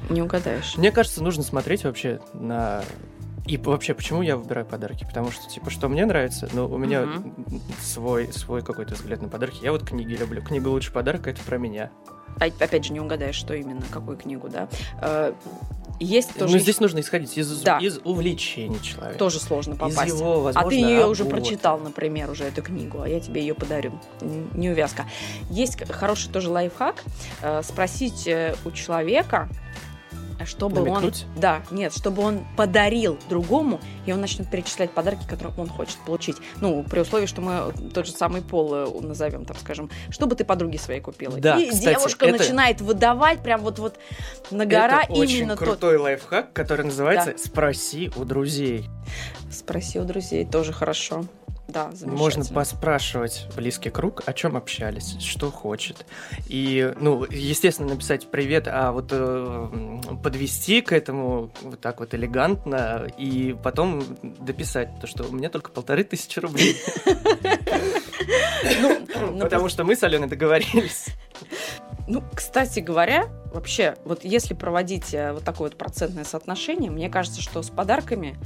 Не 0.09 0.21
угадаешь. 0.21 0.77
мне 0.77 0.91
кажется, 0.91 1.21
нужно 1.21 1.43
смотреть 1.43 1.83
вообще 1.83 2.21
на... 2.33 2.83
И 3.51 3.57
вообще, 3.57 3.93
почему 3.93 4.21
я 4.21 4.37
выбираю 4.37 4.65
подарки? 4.65 5.03
Потому 5.03 5.29
что, 5.29 5.45
типа, 5.49 5.69
что 5.71 5.89
мне 5.89 6.05
нравится, 6.05 6.47
ну, 6.53 6.67
у 6.67 6.77
меня 6.77 7.01
Мгм. 7.01 7.61
свой, 7.81 8.31
свой 8.31 8.61
какой-то 8.61 8.95
взгляд 8.95 9.21
на 9.21 9.27
подарки. 9.27 9.59
Я 9.61 9.73
вот 9.73 9.83
книги 9.85 10.13
люблю. 10.13 10.41
Книга 10.41 10.69
«Лучший 10.69 10.93
подарок»— 10.93 11.27
это 11.27 11.41
про 11.43 11.57
меня. 11.57 11.91
А- 12.39 12.45
Опять 12.45 12.85
же, 12.85 12.93
не 12.93 13.01
угадаешь, 13.01 13.35
что 13.35 13.53
именно, 13.53 13.81
какую 13.91 14.15
книгу, 14.15 14.47
да. 14.47 14.69
Э, 15.01 15.33
Есть 15.99 16.33
тоже, 16.35 16.53
Но 16.53 16.59
здесь 16.59 16.79
нужно 16.79 16.99
исходить 17.01 17.37
из, 17.37 17.61
Да. 17.61 17.77
из 17.79 17.99
увлечений 18.05 18.81
человека. 18.81 19.19
тоже 19.19 19.39
сложно 19.39 19.73
из 19.73 19.79
попасть. 19.79 20.07
его, 20.07 20.39
возможно, 20.41 20.61
А 20.67 20.69
ты 20.69 20.75
ее 20.75 21.05
уже 21.05 21.25
прочитал, 21.25 21.77
например, 21.77 22.31
уже 22.31 22.45
эту 22.45 22.63
книгу, 22.63 23.01
а 23.01 23.07
я 23.09 23.19
тебе 23.19 23.41
ее 23.41 23.53
подарю. 23.53 23.99
Неувязка. 24.55 25.05
Есть 25.49 25.77
хороший 25.91 26.31
тоже 26.31 26.49
лайфхак. 26.49 27.03
э, 27.41 27.61
Спросить 27.63 28.25
э, 28.27 28.55
у 28.65 28.71
человека, 28.71 29.47
чтобы 30.45 30.81
Намекнуть? 30.81 31.25
он... 31.35 31.41
Да, 31.41 31.61
нет, 31.71 31.93
чтобы 31.95 32.23
он 32.23 32.45
подарил 32.57 33.17
другому, 33.29 33.79
и 34.05 34.11
он 34.11 34.21
начнет 34.21 34.49
перечислять 34.49 34.91
подарки, 34.91 35.25
которые 35.27 35.53
он 35.57 35.67
хочет 35.69 35.97
получить. 36.05 36.37
Ну, 36.59 36.83
при 36.83 36.99
условии, 36.99 37.25
что 37.25 37.41
мы 37.41 37.73
тот 37.93 38.05
же 38.05 38.11
самый 38.11 38.41
пол 38.41 38.73
э, 38.73 39.01
назовем, 39.01 39.45
там, 39.45 39.57
скажем, 39.57 39.89
что 40.09 40.25
бы 40.27 40.35
ты 40.35 40.43
подруге 40.45 40.77
своей 40.79 41.01
купила. 41.01 41.37
Да, 41.39 41.57
и 41.57 41.69
кстати, 41.69 41.97
девушка 41.97 42.25
это- 42.25 42.37
начинает 42.39 42.81
выдавать 42.81 43.43
прям 43.43 43.61
вот-вот 43.61 43.95
на 44.49 44.65
гора 44.65 45.03
Это 45.03 45.13
очень 45.13 45.37
именно 45.37 45.55
тот. 45.55 45.67
крутой 45.67 45.97
лайфхак, 45.97 46.53
который 46.53 46.85
называется 46.85 47.35
«Спроси 47.37 48.11
у 48.15 48.25
друзей». 48.25 48.89
Спроси 49.51 49.99
у 49.99 50.03
друзей, 50.03 50.45
тоже 50.45 50.73
хорошо. 50.73 51.25
Да, 51.67 51.89
Можно 52.03 52.43
поспрашивать 52.43 53.47
близкий 53.55 53.91
круг, 53.91 54.23
о 54.25 54.33
чем 54.33 54.57
общались, 54.57 55.15
что 55.21 55.49
хочет. 55.51 56.05
И, 56.47 56.93
ну, 56.99 57.25
естественно, 57.29 57.89
написать 57.89 58.29
привет, 58.29 58.67
а 58.67 58.91
вот 58.91 59.07
э, 59.11 60.01
подвести 60.21 60.81
к 60.81 60.91
этому 60.91 61.49
вот 61.61 61.79
так 61.79 62.01
вот 62.01 62.13
элегантно 62.13 63.07
и 63.17 63.55
потом 63.63 64.03
дописать 64.21 64.99
то, 64.99 65.07
что 65.07 65.23
у 65.23 65.31
меня 65.31 65.49
только 65.49 65.71
полторы 65.71 66.03
тысячи 66.03 66.39
рублей. 66.39 66.75
Ну, 68.81 68.97
ну, 69.31 69.39
Потому 69.39 69.69
что 69.69 69.85
мы 69.85 69.95
с 69.95 70.03
Аленой 70.03 70.27
договорились. 70.27 71.07
Ну, 72.07 72.21
кстати 72.35 72.81
говоря, 72.81 73.29
вообще, 73.53 73.95
вот 74.03 74.25
если 74.25 74.53
проводить 74.53 75.13
э, 75.13 75.31
вот 75.31 75.45
такое 75.45 75.69
вот 75.69 75.77
процентное 75.77 76.25
соотношение, 76.25 76.91
мне 76.91 77.09
кажется, 77.09 77.41
что 77.41 77.61
с 77.61 77.69
подарками 77.69 78.37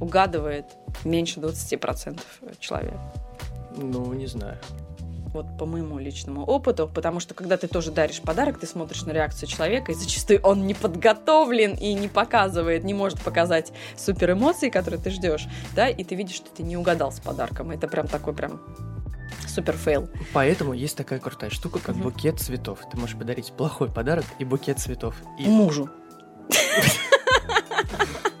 угадывает 0.00 0.66
меньше 1.04 1.40
20% 1.40 2.20
человек. 2.58 2.94
Ну, 3.76 4.12
не 4.12 4.26
знаю. 4.26 4.58
Вот 5.32 5.58
по 5.58 5.66
моему 5.66 5.98
личному 5.98 6.44
опыту, 6.44 6.88
потому 6.94 7.18
что 7.18 7.34
когда 7.34 7.56
ты 7.56 7.66
тоже 7.66 7.90
даришь 7.90 8.20
подарок, 8.20 8.60
ты 8.60 8.68
смотришь 8.68 9.02
на 9.02 9.10
реакцию 9.10 9.48
человека, 9.48 9.90
и 9.90 9.94
зачастую 9.96 10.40
он 10.44 10.64
не 10.64 10.74
подготовлен 10.74 11.74
и 11.74 11.92
не 11.94 12.06
показывает, 12.06 12.84
не 12.84 12.94
может 12.94 13.20
показать 13.20 13.72
супер 13.96 14.32
эмоции, 14.32 14.70
которые 14.70 15.00
ты 15.02 15.10
ждешь, 15.10 15.46
да, 15.74 15.88
и 15.88 16.04
ты 16.04 16.14
видишь, 16.14 16.36
что 16.36 16.50
ты 16.50 16.62
не 16.62 16.76
угадал 16.76 17.10
с 17.10 17.18
подарком. 17.18 17.72
Это 17.72 17.88
прям 17.88 18.06
такой 18.06 18.32
прям 18.32 18.60
супер 19.48 19.76
фейл. 19.76 20.08
Поэтому 20.32 20.72
есть 20.72 20.96
такая 20.96 21.18
крутая 21.18 21.50
штука, 21.50 21.80
как 21.80 21.96
Мгм. 21.96 22.04
букет 22.04 22.38
цветов. 22.38 22.78
Ты 22.92 22.96
можешь 22.96 23.16
подарить 23.18 23.52
плохой 23.52 23.90
подарок 23.90 24.24
и 24.38 24.44
букет 24.44 24.78
цветов. 24.78 25.16
И 25.40 25.48
Мужу. 25.48 25.90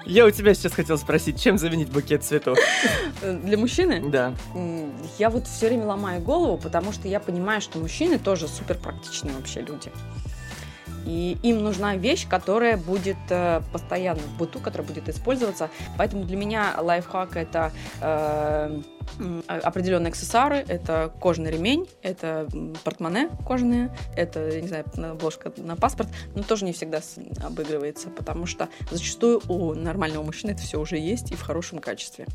я 0.04 0.26
у 0.26 0.30
тебя 0.30 0.54
сейчас 0.54 0.72
хотел 0.72 0.98
спросить, 0.98 1.40
чем 1.40 1.58
заменить 1.58 1.90
букет 1.90 2.24
цветов? 2.24 2.58
Для 3.22 3.56
мужчины? 3.56 4.02
Да. 4.10 4.34
Я 5.18 5.30
вот 5.30 5.46
все 5.46 5.68
время 5.68 5.86
ломаю 5.86 6.20
голову, 6.20 6.58
потому 6.58 6.92
что 6.92 7.08
я 7.08 7.20
понимаю, 7.20 7.60
что 7.60 7.78
мужчины 7.78 8.18
тоже 8.18 8.48
супер 8.48 8.76
практичные 8.78 9.34
вообще 9.34 9.60
люди. 9.60 9.90
И 11.06 11.36
им 11.42 11.62
нужна 11.62 11.96
вещь, 11.96 12.26
которая 12.28 12.76
будет 12.76 13.16
э, 13.28 13.60
постоянно 13.72 14.20
в 14.20 14.38
быту, 14.38 14.58
которая 14.58 14.86
будет 14.86 15.08
использоваться. 15.08 15.70
Поэтому 15.98 16.24
для 16.24 16.36
меня 16.36 16.74
лайфхак 16.78 17.36
это 17.36 17.72
э, 18.00 18.80
определенные 19.46 20.10
аксессуары, 20.10 20.64
это 20.66 21.12
кожаный 21.20 21.50
ремень, 21.50 21.88
это 22.02 22.48
портмоне 22.84 23.28
кожаное, 23.46 23.96
это, 24.16 24.60
не 24.60 24.68
знаю, 24.68 24.84
обложка 24.96 25.52
на 25.56 25.76
паспорт, 25.76 26.08
но 26.34 26.42
тоже 26.42 26.64
не 26.64 26.72
всегда 26.72 27.00
обыгрывается, 27.42 28.08
потому 28.08 28.46
что 28.46 28.68
зачастую 28.90 29.42
у 29.48 29.74
нормального 29.74 30.22
мужчины 30.22 30.52
это 30.52 30.62
все 30.62 30.80
уже 30.80 30.96
есть 30.96 31.32
и 31.32 31.36
в 31.36 31.42
хорошем 31.42 31.78
качестве. 31.78 32.26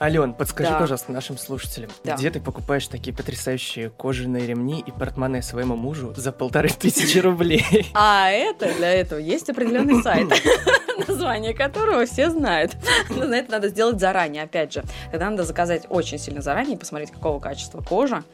Ален, 0.00 0.34
подскажи, 0.34 0.70
Да. 0.70 0.78
пожалуйста, 0.80 1.12
нашим 1.12 1.38
слушателям, 1.38 1.90
Да. 2.02 2.16
где 2.16 2.30
ты 2.30 2.40
покупаешь 2.40 2.86
такие 2.88 3.14
потрясающие 3.14 3.90
кожаные 3.90 4.46
ремни 4.46 4.82
и 4.84 4.90
портмоне 4.90 5.40
своему 5.40 5.76
мужу 5.76 6.12
за 6.16 6.32
полторы 6.32 6.68
тысячи 6.68 7.18
рублей? 7.18 7.64
А 7.94 8.28
это 8.30 8.74
для 8.74 8.92
этого 8.92 9.20
есть 9.20 9.48
определенный 9.48 10.02
сайт, 10.02 10.28
название 11.08 11.54
которого 11.54 12.06
все 12.06 12.28
знают. 12.30 12.72
Но 13.08 13.24
на 13.26 13.34
это 13.36 13.52
надо 13.52 13.68
сделать 13.68 14.00
заранее, 14.00 14.42
опять 14.42 14.72
же. 14.72 14.82
Тогда 15.12 15.30
надо 15.30 15.44
заказать 15.44 15.86
очень 15.88 16.18
сильно 16.18 16.42
заранее, 16.42 16.76
посмотреть, 16.76 17.12
какого 17.12 17.38
качества 17.38 17.80
кожа. 17.80 18.24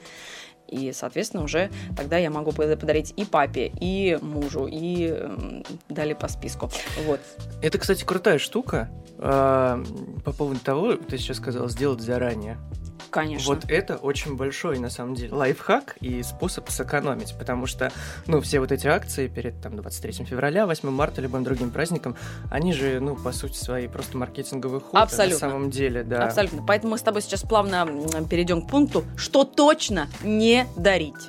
И, 0.70 0.92
соответственно, 0.92 1.42
уже 1.42 1.70
тогда 1.96 2.16
я 2.16 2.30
могу 2.30 2.52
под- 2.52 2.78
подарить 2.78 3.12
и 3.16 3.24
папе, 3.24 3.72
и 3.80 4.18
мужу, 4.22 4.68
и 4.70 5.14
далее 5.88 6.14
по 6.14 6.28
списку. 6.28 6.70
Вот. 7.06 7.20
Это, 7.60 7.78
кстати, 7.78 8.04
крутая 8.04 8.38
штука 8.38 8.88
а, 9.18 9.82
по 10.24 10.32
поводу 10.32 10.60
того, 10.60 10.94
ты 10.94 11.18
сейчас 11.18 11.38
сказал, 11.38 11.68
сделать 11.68 12.00
заранее. 12.00 12.58
Конечно. 13.11 13.54
Вот 13.54 13.64
это 13.69 13.97
очень 13.97 14.37
большой, 14.37 14.78
на 14.78 14.90
самом 14.90 15.14
деле, 15.14 15.33
лайфхак 15.33 15.97
и 16.00 16.23
способ 16.23 16.69
сэкономить, 16.71 17.35
потому 17.38 17.66
что, 17.66 17.92
ну, 18.26 18.40
все 18.40 18.61
вот 18.61 18.73
эти 18.73 18.87
акции 18.87 19.28
перед, 19.28 19.61
там, 19.61 19.76
23 19.76 20.25
февраля, 20.25 20.66
8 20.66 20.90
марта, 20.90 21.21
любым 21.21 21.45
другим 21.45 21.71
праздником, 21.71 22.16
они 22.50 22.73
же, 22.73 23.00
ну, 23.00 23.16
по 23.16 23.33
сути 23.33 23.57
своей, 23.57 23.88
просто 23.88 24.16
маркетинговый 24.19 24.80
ход. 24.80 24.95
а 24.95 25.02
Абсолютно. 25.02 25.47
На 25.47 25.52
самом 25.52 25.71
деле, 25.71 26.02
да. 26.02 26.25
Абсолютно. 26.25 26.64
Поэтому 26.66 26.92
мы 26.92 26.99
с 26.99 27.02
тобой 27.02 27.23
сейчас 27.23 27.42
плавно 27.42 27.87
перейдем 28.28 28.62
к 28.62 28.71
пункту, 28.71 29.04
что 29.16 29.45
точно 29.45 30.09
не 30.23 30.66
дарить. 30.76 31.28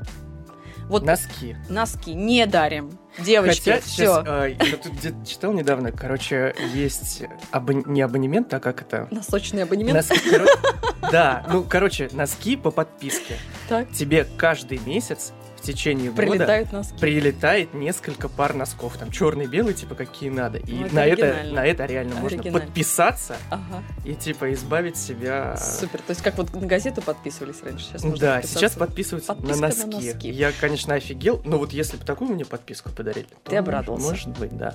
Вот 0.87 1.03
Носки. 1.03 1.55
носки 1.69 2.13
не 2.13 2.45
дарим. 2.45 3.00
Девочки, 3.19 3.69
Хотя 3.69 3.81
все. 3.81 3.91
сейчас, 3.91 4.23
а, 4.25 4.45
я 4.47 4.77
тут 4.77 4.93
где-то 4.93 5.25
читал 5.25 5.51
недавно, 5.53 5.91
короче, 5.91 6.55
есть 6.73 7.23
абон- 7.51 7.83
не 7.85 8.01
абонемент, 8.01 8.53
а 8.53 8.59
как 8.59 8.81
это? 8.81 9.07
Носочный 9.11 9.63
абонемент. 9.63 9.95
Носки, 9.95 10.29
коро- 10.29 11.11
Да, 11.11 11.45
ну, 11.51 11.63
короче, 11.63 12.09
носки 12.13 12.55
по 12.55 12.71
подписке. 12.71 13.35
Так. 13.67 13.89
Тебе 13.91 14.25
каждый 14.37 14.79
месяц 14.85 15.33
в 15.61 15.63
течение 15.63 16.11
Прилетают 16.11 16.69
года 16.69 16.77
носки. 16.79 16.97
прилетает 16.99 17.73
несколько 17.73 18.27
пар 18.27 18.53
носков, 18.55 18.97
там 18.97 19.11
черный, 19.11 19.45
белый, 19.45 19.73
типа 19.75 19.93
какие 19.95 20.29
надо. 20.29 20.57
И 20.57 20.73
Ну, 20.73 20.85
это 20.87 20.95
на 20.95 21.05
это, 21.05 21.43
на 21.53 21.65
это 21.65 21.85
реально 21.85 22.15
можно 22.15 22.41
подписаться 22.51 23.37
Ага. 23.49 23.83
и 24.03 24.15
типа 24.15 24.53
избавить 24.53 24.97
себя. 24.97 25.55
Супер. 25.57 25.99
То 25.99 26.11
есть 26.11 26.21
как 26.21 26.37
вот 26.37 26.53
на 26.53 26.65
газету 26.67 27.01
подписывались 27.01 27.61
раньше, 27.63 27.85
сейчас 27.85 28.03
можно 28.03 28.19
Да, 28.19 28.41
сейчас 28.41 28.73
подписываются 28.73 29.33
Подписка 29.35 29.55
на 29.61 29.67
на 29.67 29.67
носки. 29.67 30.07
носки. 30.13 30.29
Я, 30.29 30.51
конечно, 30.59 30.95
офигел, 30.95 31.41
но 31.45 31.57
вот 31.59 31.71
если 31.73 31.97
бы 31.97 32.05
такую 32.05 32.31
мне 32.31 32.43
подписку 32.45 32.89
подарили, 32.89 33.27
то 33.43 33.51
Ты 33.51 33.57
обрадовался. 33.57 34.09
Может 34.09 34.29
быть, 34.39 34.57
да. 34.57 34.73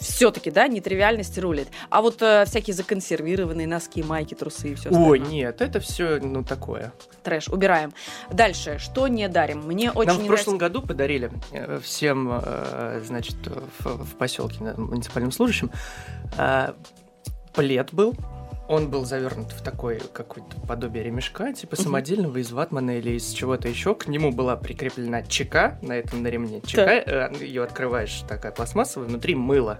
Все-таки, 0.00 0.52
да, 0.52 0.68
нетривиальность 0.68 1.36
рулит. 1.38 1.66
А 1.90 2.00
вот 2.02 2.22
э, 2.22 2.44
всякие 2.46 2.72
законсервированные 2.74 3.66
носки, 3.66 4.04
майки, 4.04 4.34
трусы 4.34 4.68
и 4.70 4.74
все 4.76 4.90
Ой, 4.90 5.18
нет, 5.18 5.60
это 5.60 5.80
все, 5.80 6.20
ну, 6.22 6.44
такое. 6.44 6.92
Трэш, 7.24 7.48
убираем. 7.48 7.92
Дальше, 8.30 8.78
что 8.78 9.08
не 9.08 9.28
дарим? 9.28 9.62
Мне 9.66 9.90
очень 9.90 10.12
Нам 10.12 10.27
в 10.28 10.34
прошлом 10.34 10.58
году 10.58 10.82
подарили 10.82 11.30
э, 11.52 11.80
всем, 11.82 12.30
э, 12.30 13.02
значит, 13.04 13.36
в, 13.78 14.04
в 14.04 14.14
поселке 14.16 14.74
муниципальным 14.76 15.32
служащим 15.32 15.70
э, 16.36 16.72
плед 17.54 17.92
был. 17.92 18.14
Он 18.68 18.90
был 18.90 19.04
завернут 19.06 19.52
в 19.52 19.62
такой 19.62 19.98
какое-то 20.12 20.60
подобие 20.60 21.02
ремешка, 21.04 21.52
типа 21.54 21.74
Мгм. 21.76 21.82
самодельного 21.84 22.36
из 22.38 22.52
ватмана 22.52 22.98
или 22.98 23.12
из 23.16 23.30
чего-то 23.32 23.66
еще. 23.66 23.94
К 23.94 24.06
нему 24.08 24.30
была 24.30 24.56
прикреплена 24.56 25.22
чека 25.22 25.78
на 25.80 25.94
этом 25.94 26.22
на 26.22 26.28
ремне. 26.28 26.60
Чека, 26.66 27.30
ее 27.40 27.64
открываешь, 27.64 28.22
такая 28.28 28.52
пластмассовая, 28.52 29.08
внутри 29.08 29.34
мыло, 29.34 29.78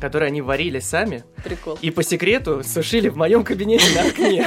которое 0.00 0.26
они 0.26 0.42
варили 0.42 0.80
сами 0.80 1.24
Прикол. 1.42 1.78
и 1.80 1.90
по 1.90 2.02
секрету 2.02 2.62
сушили 2.62 3.08
в 3.08 3.16
моем 3.16 3.42
кабинете 3.42 3.86
на 3.94 4.06
окне. 4.08 4.46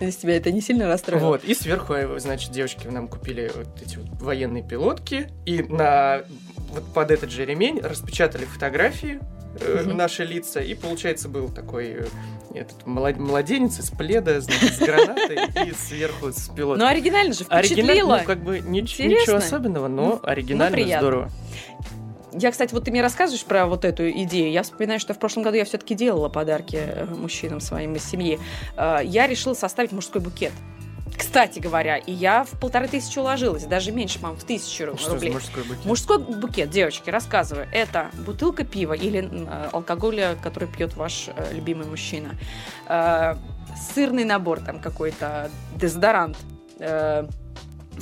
Из 0.00 0.16
тебя 0.16 0.36
это 0.36 0.50
не 0.50 0.60
сильно 0.60 0.88
расстроило? 0.88 1.26
Вот, 1.28 1.44
и 1.44 1.54
сверху, 1.54 1.94
э, 1.94 2.18
значит, 2.18 2.50
девочки 2.50 2.88
нам 2.88 3.06
купили 3.08 3.50
вот 3.54 3.68
эти 3.80 3.96
вот 3.96 4.20
военные 4.20 4.62
пилотки, 4.66 5.28
и 5.46 5.62
на 5.62 6.22
вот 6.72 6.84
под 6.92 7.10
этот 7.12 7.30
же 7.30 7.44
ремень 7.46 7.80
распечатали 7.80 8.44
фотографии 8.44 9.20
э, 9.60 9.82
наши 9.84 10.24
лица, 10.24 10.60
и 10.60 10.74
получается 10.74 11.28
был 11.28 11.48
такой 11.48 11.86
э, 11.88 12.06
этот 12.54 12.84
млад- 12.86 13.18
младенец 13.18 13.78
из 13.78 13.90
пледа, 13.90 14.40
значит, 14.40 14.74
с 14.74 14.78
гранатой 14.78 15.38
и 15.66 15.72
сверху 15.74 16.32
с 16.32 16.48
Ну, 16.48 16.54
пилоткой. 16.54 16.88
оригинально 16.90 17.34
же, 17.34 17.44
Оригинально, 17.48 17.92
впечатлило. 17.92 18.16
ну, 18.18 18.24
как 18.24 18.42
бы 18.42 18.58
нич- 18.60 19.04
ничего 19.04 19.36
особенного, 19.36 19.88
но 19.88 20.04
Ну, 20.06 20.20
оригинально 20.22 20.74
приятно. 20.76 20.98
здорово. 21.08 21.30
Я, 22.32 22.50
кстати, 22.52 22.74
вот 22.74 22.84
ты 22.84 22.90
мне 22.90 23.00
рассказываешь 23.02 23.44
про 23.44 23.66
вот 23.66 23.84
эту 23.86 24.08
идею. 24.10 24.52
Я 24.52 24.62
вспоминаю, 24.62 25.00
что 25.00 25.14
в 25.14 25.18
прошлом 25.18 25.42
году 25.44 25.56
я 25.56 25.64
все-таки 25.64 25.94
делала 25.94 26.28
подарки 26.28 26.76
э, 26.78 27.04
мужчинам 27.06 27.60
своим 27.60 27.94
из 27.96 28.04
семьи. 28.04 28.38
Я 28.76 29.26
решила 29.26 29.54
составить 29.54 29.92
мужской 29.92 30.20
букет. 30.20 30.52
Кстати 31.18 31.58
говоря, 31.58 31.96
и 31.96 32.12
я 32.12 32.44
в 32.44 32.50
полторы 32.60 32.88
тысячи 32.88 33.18
уложилась, 33.18 33.64
даже 33.64 33.90
меньше, 33.92 34.18
по 34.20 34.28
в 34.34 34.44
тысячу 34.44 34.96
Что 34.96 35.08
за 35.08 35.14
рублей. 35.14 35.32
мужской 35.32 35.62
букет? 35.64 35.84
Мужской 35.84 36.18
букет, 36.18 36.70
девочки, 36.70 37.10
рассказываю. 37.10 37.66
Это 37.72 38.10
бутылка 38.24 38.64
пива 38.64 38.92
или 38.92 39.28
э, 39.30 39.68
алкоголя, 39.72 40.36
который 40.42 40.68
пьет 40.68 40.96
ваш 40.96 41.28
э, 41.28 41.52
любимый 41.52 41.86
мужчина. 41.86 42.36
Э, 42.86 43.34
сырный 43.94 44.24
набор 44.24 44.60
там 44.60 44.78
какой-то, 44.80 45.50
дезодорант. 45.76 46.36
э, 46.78 47.26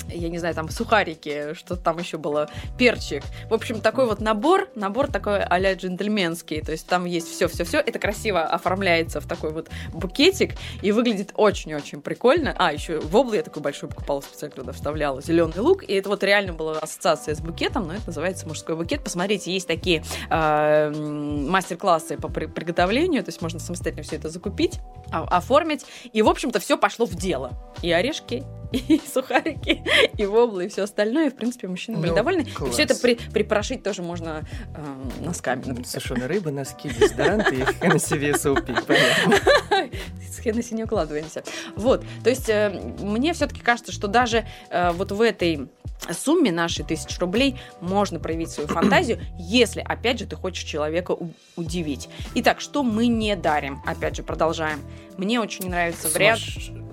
я 0.09 0.29
не 0.29 0.39
знаю, 0.39 0.55
там 0.55 0.69
сухарики, 0.69 1.55
что 1.55 1.77
там 1.77 1.99
еще 1.99 2.19
было, 2.19 2.49
перчик. 2.79 3.23
В 3.51 3.55
общем, 3.55 3.81
такой 3.81 4.07
вот 4.07 4.21
набор, 4.21 4.69
набор 4.75 5.11
такой 5.11 5.43
а-ля 5.43 5.75
джентльменский. 5.75 6.63
То 6.63 6.73
есть 6.73 6.87
там 6.87 7.05
есть 7.05 7.29
все-все-все. 7.29 7.79
Это 7.79 7.99
красиво 7.99 8.43
оформляется 8.43 9.21
в 9.21 9.27
такой 9.27 9.53
вот 9.53 9.69
букетик 9.93 10.55
и 10.83 10.93
выглядит 10.93 11.31
очень-очень 11.35 12.01
прикольно. 12.01 12.55
А, 12.59 12.73
еще 12.73 12.99
воблы 13.01 13.37
я 13.37 13.43
такой 13.43 13.63
большой 13.63 13.89
покупала 13.89 14.21
специально 14.21 14.55
туда 14.57 14.73
вставляла. 14.73 15.21
Зеленый 15.23 15.59
лук. 15.59 15.83
И 15.85 15.93
это 15.95 16.09
вот 16.09 16.23
реально 16.23 16.53
была 16.53 16.79
ассоциация 16.79 17.35
с 17.35 17.41
букетом, 17.41 17.87
но 17.89 17.95
это 17.95 18.05
называется 18.09 18.47
мужской 18.47 18.77
букет. 18.77 19.03
Посмотрите, 19.03 19.53
есть 19.53 19.67
такие 19.67 20.03
м, 20.31 21.49
мастер-классы 21.51 22.17
по 22.17 22.29
при- 22.29 22.47
приготовлению, 22.47 23.23
то 23.25 23.29
есть 23.29 23.41
можно 23.43 23.59
самостоятельно 23.59 24.03
все 24.05 24.17
это 24.17 24.29
закупить, 24.29 24.79
а- 25.11 25.25
оформить. 25.25 25.85
И, 26.13 26.23
в 26.23 26.29
общем-то, 26.29 26.61
все 26.61 26.77
пошло 26.77 27.07
в 27.07 27.15
дело. 27.15 27.53
И 27.83 27.91
орешки, 27.93 28.43
и 28.73 29.01
сухарики, 29.13 29.83
и 30.17 30.27
воблы, 30.27 30.67
и 30.67 30.69
все 30.69 30.83
остальное. 30.83 31.27
И, 31.27 31.31
в 31.31 31.37
принципе, 31.37 31.69
мужчины 31.69 31.99
были 31.99 32.11
Ну, 32.11 32.17
довольны. 32.17 32.45
класс. 32.45 32.71
И 32.71 32.73
все 32.73 32.83
это 32.83 32.95
при- 32.97 33.15
припорошить 33.15 33.83
тоже 33.83 34.03
можно 34.03 34.47
э, 34.75 35.25
носками, 35.25 35.61
например. 35.65 35.87
Сушеная 35.87 36.29
рыба, 36.29 36.51
носки, 36.51 36.89
дезодоранты 36.89 37.57
и 37.57 37.61
VSOP, 37.61 38.85
понятно. 38.87 39.37
с 40.31 40.39
Хеннесси 40.41 40.75
не 40.75 40.85
укладываемся. 40.85 41.43
Вот, 41.77 42.05
то 42.23 42.31
есть 42.31 42.49
э, 42.49 42.71
мне 43.01 43.33
все-таки 43.33 43.61
кажется, 43.61 43.93
что 43.93 44.09
даже 44.09 44.47
э, 44.71 44.91
вот 44.93 45.13
в 45.13 45.21
этой 45.21 45.69
сумме 46.13 46.53
нашей 46.53 46.85
тысяч 46.85 47.19
рублей 47.19 47.59
можно 47.81 48.19
проявить 48.21 48.51
свою 48.51 48.69
фантазию, 48.69 49.21
если, 49.39 49.81
опять 49.81 50.19
же, 50.19 50.27
ты 50.27 50.37
хочешь 50.37 50.65
человека 50.65 51.17
удивить. 51.57 52.09
Итак, 52.35 52.61
что 52.61 52.83
мы 52.83 53.07
не 53.07 53.35
дарим? 53.37 53.83
Опять 53.87 54.17
же, 54.17 54.23
продолжаем. 54.23 54.81
Мне 55.17 55.41
очень 55.41 55.65
не 55.65 55.71
нравится 55.71 56.09
вариант... 56.09 56.41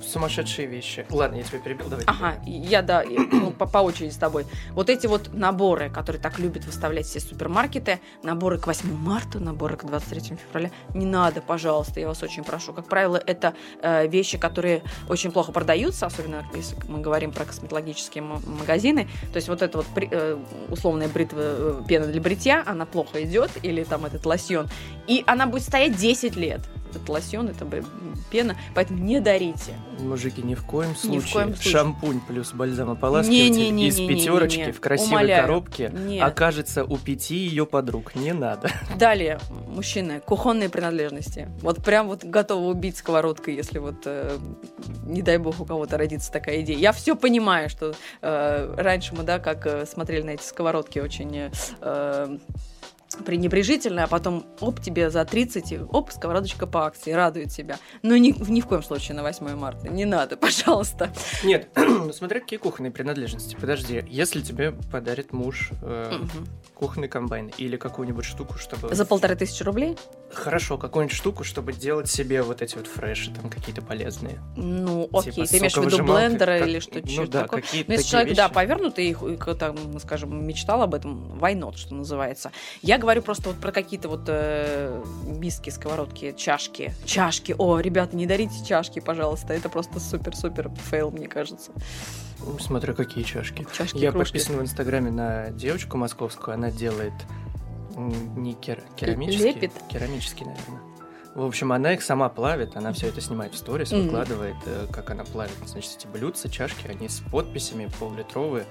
Сумасш- 0.03 0.33
Сумасшедшие 0.33 0.67
вещи. 0.67 1.05
Ладно, 1.09 1.37
я 1.37 1.43
тебя 1.43 1.59
перебил, 1.59 1.87
давай. 1.87 2.05
Ага, 2.07 2.35
я, 2.45 2.81
да, 2.81 3.03
ну, 3.07 3.51
по, 3.51 3.65
по 3.65 3.79
очереди 3.79 4.11
с 4.11 4.17
тобой. 4.17 4.45
Вот 4.71 4.89
эти 4.89 5.07
вот 5.07 5.33
наборы, 5.33 5.89
которые 5.89 6.21
так 6.21 6.39
любят 6.39 6.65
выставлять 6.65 7.05
все 7.05 7.19
супермаркеты, 7.19 7.99
наборы 8.23 8.57
к 8.57 8.67
8 8.67 8.91
марта, 8.93 9.39
наборы 9.39 9.77
к 9.77 9.85
23 9.85 10.37
февраля, 10.37 10.71
не 10.93 11.05
надо, 11.05 11.41
пожалуйста, 11.41 11.99
я 11.99 12.07
вас 12.07 12.21
очень 12.23 12.43
прошу. 12.43 12.73
Как 12.73 12.87
правило, 12.87 13.21
это 13.25 13.53
э, 13.81 14.07
вещи, 14.07 14.37
которые 14.37 14.81
очень 15.09 15.31
плохо 15.31 15.51
продаются, 15.51 16.05
особенно 16.05 16.45
если 16.55 16.75
мы 16.87 16.99
говорим 16.99 17.31
про 17.31 17.45
косметологические 17.45 18.23
магазины. 18.23 19.07
То 19.31 19.37
есть 19.37 19.47
вот 19.47 19.61
эта 19.61 19.77
вот 19.77 19.87
при- 19.87 20.09
э, 20.11 20.37
условная 20.69 21.07
бритва, 21.09 21.39
э, 21.41 21.81
пена 21.87 22.07
для 22.07 22.21
бритья, 22.21 22.63
она 22.65 22.85
плохо 22.85 23.23
идет, 23.23 23.51
или 23.61 23.83
там 23.83 24.05
этот 24.05 24.25
лосьон, 24.25 24.67
и 25.07 25.23
она 25.27 25.45
будет 25.47 25.63
стоять 25.63 25.95
10 25.95 26.35
лет. 26.35 26.61
Этот 26.91 27.09
лосьон, 27.09 27.49
это 27.49 27.65
пена, 28.29 28.55
поэтому 28.75 28.99
не 29.03 29.19
дарите. 29.19 29.73
Мужики, 29.99 30.41
ни 30.41 30.55
в 30.55 30.63
коем 30.65 30.91
Ни 30.91 30.93
случае. 30.95 31.19
в 31.21 31.33
коем 31.33 31.53
случае. 31.55 31.71
Шампунь 31.71 32.19
плюс 32.27 32.51
бальзамополаскиватель 32.53 33.41
Не-не-не-не-не-не-не. 33.51 33.87
из 33.87 33.97
пятерочки 34.19 34.71
в 34.71 34.79
красивой 34.79 35.09
Умоляю. 35.09 35.41
коробке 35.43 35.91
Нет. 35.93 36.23
окажется 36.23 36.83
у 36.83 36.97
пяти 36.97 37.35
ее 37.35 37.65
подруг. 37.65 38.15
Не 38.15 38.33
надо. 38.33 38.69
Далее, 38.97 39.39
мужчины, 39.67 40.19
кухонные 40.25 40.69
принадлежности. 40.69 41.49
Вот 41.61 41.83
прям 41.83 42.07
вот 42.07 42.23
готовы 42.23 42.67
убить 42.67 42.97
сковородкой, 42.97 43.55
если 43.55 43.79
вот, 43.79 43.95
э, 44.05 44.37
не 45.05 45.21
дай 45.21 45.37
бог, 45.37 45.59
у 45.59 45.65
кого-то 45.65 45.97
родится 45.97 46.31
такая 46.31 46.61
идея. 46.61 46.77
Я 46.77 46.91
все 46.91 47.15
понимаю, 47.15 47.69
что 47.69 47.93
э, 48.21 48.75
раньше 48.77 49.15
мы, 49.15 49.23
да, 49.23 49.39
как 49.39 49.65
э, 49.67 49.85
смотрели 49.85 50.23
на 50.23 50.29
эти 50.31 50.43
сковородки 50.43 50.99
очень... 50.99 51.51
э, 51.81 52.37
пренебрежительно, 53.15 54.03
а 54.03 54.07
потом, 54.07 54.45
оп, 54.59 54.79
тебе 54.81 55.09
за 55.09 55.25
30, 55.25 55.71
и, 55.71 55.79
оп, 55.79 56.11
сковородочка 56.11 56.67
по 56.67 56.85
акции, 56.85 57.11
радует 57.11 57.49
тебя. 57.51 57.77
Но 58.01 58.15
ни, 58.17 58.33
ни 58.49 58.61
в 58.61 58.67
коем 58.67 58.83
случае 58.83 59.15
на 59.15 59.23
8 59.23 59.55
марта. 59.55 59.89
Не 59.89 60.05
надо, 60.05 60.37
пожалуйста. 60.37 61.11
Нет, 61.43 61.69
смотря 62.13 62.39
какие 62.39 62.59
кухонные 62.59 62.91
принадлежности. 62.91 63.55
Подожди, 63.59 64.03
если 64.07 64.41
тебе 64.41 64.71
подарит 64.91 65.33
муж 65.33 65.71
э, 65.81 66.11
Мгм. 66.13 66.47
кухонный 66.75 67.07
комбайн 67.07 67.51
или 67.57 67.77
какую-нибудь 67.77 68.25
штуку, 68.25 68.57
чтобы... 68.57 68.93
За 68.93 69.05
полторы 69.05 69.35
тысячи 69.35 69.63
рублей? 69.63 69.97
Хорошо, 70.31 70.77
какую-нибудь 70.77 71.15
штуку, 71.15 71.43
чтобы 71.43 71.73
делать 71.73 72.09
себе 72.09 72.41
вот 72.41 72.61
эти 72.61 72.75
вот 72.75 72.87
фреши 72.87 73.31
там 73.31 73.49
какие-то 73.49 73.81
полезные. 73.81 74.39
Ну, 74.57 75.07
окей, 75.13 75.31
Типа 75.33 75.47
ты 75.47 75.57
имеешь 75.59 75.73
в 75.77 75.83
виду 75.85 76.03
блендера 76.03 76.59
как- 76.59 76.67
или 76.67 76.81
Ну 76.93 77.07
что 77.07 77.27
да, 77.27 77.41
такое? 77.43 77.61
какие-то 77.61 77.91
Ну, 77.91 77.97
если 77.97 78.09
человек, 78.09 78.35
да, 78.35 78.43
вещи. 78.45 78.53
повернутый, 78.55 79.05
и, 79.05 79.11
и, 79.11 79.55
там, 79.55 79.99
скажем, 79.99 80.45
мечтал 80.45 80.81
об 80.81 80.95
этом, 80.95 81.37
why 81.39 81.53
not, 81.57 81.77
что 81.77 81.93
называется. 81.93 82.51
Я 82.81 82.97
говорю 83.03 83.21
просто 83.21 83.49
вот 83.49 83.59
про 83.59 83.71
какие-то 83.71 84.07
вот 84.09 84.23
э, 84.27 85.03
миски, 85.25 85.69
сковородки, 85.69 86.33
чашки. 86.37 86.93
Чашки, 87.05 87.53
о, 87.57 87.79
ребята, 87.79 88.15
не 88.15 88.25
дарите 88.25 88.65
чашки, 88.65 88.99
пожалуйста, 88.99 89.53
это 89.53 89.69
просто 89.69 89.99
супер-супер 89.99 90.71
фейл, 90.89 91.11
мне 91.11 91.27
кажется. 91.27 91.71
Ну, 92.39 92.57
Смотря 92.59 92.93
какие 92.93 93.23
чашки. 93.23 93.67
Чашки, 93.71 93.97
Я 93.97 94.11
кружки. 94.11 94.33
подписан 94.33 94.57
в 94.57 94.61
Инстаграме 94.61 95.11
на 95.11 95.49
девочку 95.51 95.97
московскую, 95.97 96.55
она 96.55 96.71
делает 96.71 97.13
не 97.95 98.53
кер- 98.53 98.83
керамические, 98.95 99.53
Лепит? 99.53 99.71
керамические, 99.89 100.47
наверное. 100.47 100.79
В 101.35 101.43
общем, 101.43 101.71
она 101.73 101.93
их 101.93 102.03
сама 102.03 102.29
плавит, 102.29 102.75
она 102.77 102.93
все 102.93 103.07
это 103.07 103.19
снимает 103.19 103.55
в 103.55 103.57
сторис, 103.57 103.91
Мгм. 103.91 104.03
выкладывает, 104.03 104.55
э, 104.67 104.85
как 104.91 105.09
она 105.09 105.23
плавит. 105.23 105.53
Значит, 105.65 105.95
эти 105.97 106.05
блюдца, 106.05 106.47
чашки, 106.47 106.85
они 106.87 107.09
с 107.09 107.21
подписями 107.31 107.89
пол-литровые. 107.99 108.65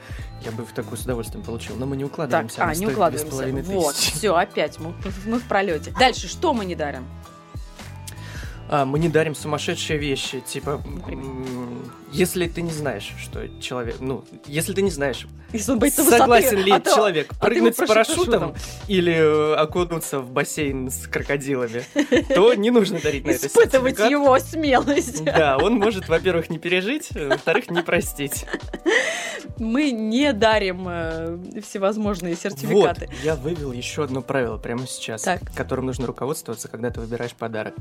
Я 0.45 0.53
бы 0.53 0.65
в 0.65 0.73
такую 0.73 0.97
с 0.97 1.03
удовольствием 1.03 1.45
получил, 1.45 1.75
но 1.77 1.87
мы 1.87 1.97
не 1.97 2.05
Так, 2.05 2.13
укладываемся. 2.13 2.61
а, 2.61 2.65
она 2.67 2.75
не 2.77 2.87
укладываемся. 2.87 3.37
2500. 3.37 3.75
Вот, 3.83 3.95
все, 3.97 4.35
опять 4.37 4.79
мы, 4.79 4.95
мы 5.27 5.41
в 5.41 5.49
пролете. 5.49 5.93
Дальше, 5.99 6.29
что 6.29 6.55
мы 6.55 6.65
не 6.65 6.77
дарим? 6.77 7.05
А, 8.71 8.85
мы 8.85 9.01
не 9.01 9.09
дарим 9.09 9.35
сумасшедшие 9.35 9.99
вещи, 9.99 10.39
типа, 10.41 10.81
Например? 10.87 11.42
Если 12.13 12.47
ты 12.47 12.63
не 12.63 12.71
знаешь, 12.71 13.13
что 13.21 13.49
человек, 13.61 13.97
ну, 14.01 14.25
если 14.47 14.73
ты 14.73 14.83
не 14.83 14.91
знаешь, 14.91 15.27
Если 15.53 15.73
он 15.73 15.79
боится 15.79 16.03
высоты, 16.03 16.23
согласен 16.23 16.59
ли 16.59 16.73
а 16.73 16.81
то- 16.81 16.95
человек 16.95 17.31
а 17.39 17.45
прыгнуть 17.45 17.75
с 17.75 17.87
парашютом 17.87 18.55
или 18.89 19.13
э, 19.13 19.55
окунуться 19.55 20.21
в 20.21 20.31
бассейн 20.31 20.91
с 20.91 21.07
крокодилами, 21.07 21.85
то 22.35 22.55
не 22.55 22.71
нужно 22.71 23.01
дарить 23.01 23.25
на 23.27 23.31
это 23.31 23.47
Испытывать 23.47 23.99
его 23.99 24.39
смелость. 24.39 25.25
Да, 25.25 25.59
он 25.59 25.75
может, 25.75 26.09
во-первых, 26.09 26.51
не 26.51 26.59
пережить, 26.59 27.09
во-вторых, 27.13 27.71
не 27.71 27.83
простить. 27.83 28.47
мы 29.59 29.91
не 29.93 30.33
дарим 30.33 30.87
э, 30.89 31.39
всевозможные 31.63 32.35
сертификаты. 32.37 33.07
Вот, 33.07 33.25
я 33.25 33.35
вывел 33.37 33.73
еще 33.73 34.05
одно 34.05 34.23
правило 34.23 34.59
прямо 34.59 34.87
сейчас, 34.87 35.23
Так. 35.23 35.41
которым 35.55 35.87
нужно 35.87 36.07
руководствоваться, 36.07 36.69
когда 36.69 36.91
ты 36.91 37.01
выбираешь 37.01 37.33
подарок. 37.35 37.75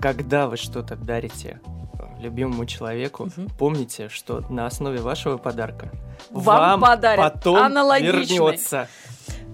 Когда 0.00 0.46
вы 0.48 0.56
что-то 0.56 0.96
дарите 0.96 1.60
э, 1.98 2.22
любимому 2.22 2.66
человеку, 2.66 3.30
Мгм. 3.36 3.48
помните, 3.58 4.08
что 4.08 4.40
на 4.50 4.66
основе 4.66 5.00
вашего 5.00 5.36
подарка 5.36 5.90
Вам 6.30 6.80
подарят 6.80 7.34
потом 7.34 7.72
вернется. 8.00 8.88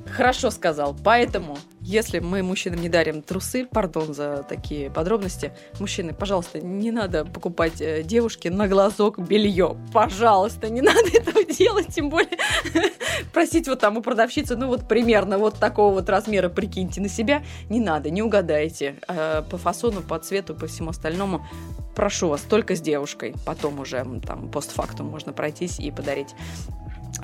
Хорошо 0.06 0.50
сказал. 0.50 0.96
Поэтому, 1.04 1.56
если 1.90 2.20
мы 2.20 2.42
мужчинам 2.42 2.80
не 2.80 2.88
дарим 2.88 3.20
трусы, 3.20 3.66
пардон 3.66 4.14
за 4.14 4.44
такие 4.48 4.90
подробности, 4.90 5.52
мужчины, 5.80 6.14
пожалуйста, 6.14 6.60
не 6.60 6.92
надо 6.92 7.24
покупать 7.24 7.80
э, 7.80 8.04
девушке 8.04 8.48
на 8.50 8.68
глазок 8.68 9.18
белье. 9.18 9.76
Пожалуйста, 9.92 10.68
не 10.68 10.82
надо 10.82 11.08
этого 11.12 11.44
делать, 11.44 11.88
тем 11.88 12.08
более 12.08 12.38
просить 13.32 13.66
вот 13.66 13.80
там 13.80 13.96
у 13.96 14.02
продавщицы, 14.02 14.56
ну 14.56 14.68
вот 14.68 14.86
примерно 14.86 15.38
вот 15.38 15.56
такого 15.56 15.94
вот 15.94 16.08
размера 16.08 16.48
прикиньте 16.48 17.00
на 17.00 17.08
себя. 17.08 17.42
Не 17.68 17.80
надо, 17.80 18.08
не 18.10 18.22
угадайте. 18.22 18.96
Э, 19.08 19.42
По 19.50 19.58
фасону, 19.58 20.00
по 20.02 20.18
цвету, 20.20 20.54
по 20.54 20.68
всему 20.68 20.90
остальному 20.90 21.44
прошу 21.96 22.28
вас, 22.28 22.42
только 22.42 22.76
с 22.76 22.80
девушкой. 22.80 23.34
Потом 23.44 23.80
уже 23.80 24.06
там 24.24 24.48
постфактум 24.48 25.06
можно 25.06 25.32
пройтись 25.32 25.80
и 25.80 25.90
подарить. 25.90 26.34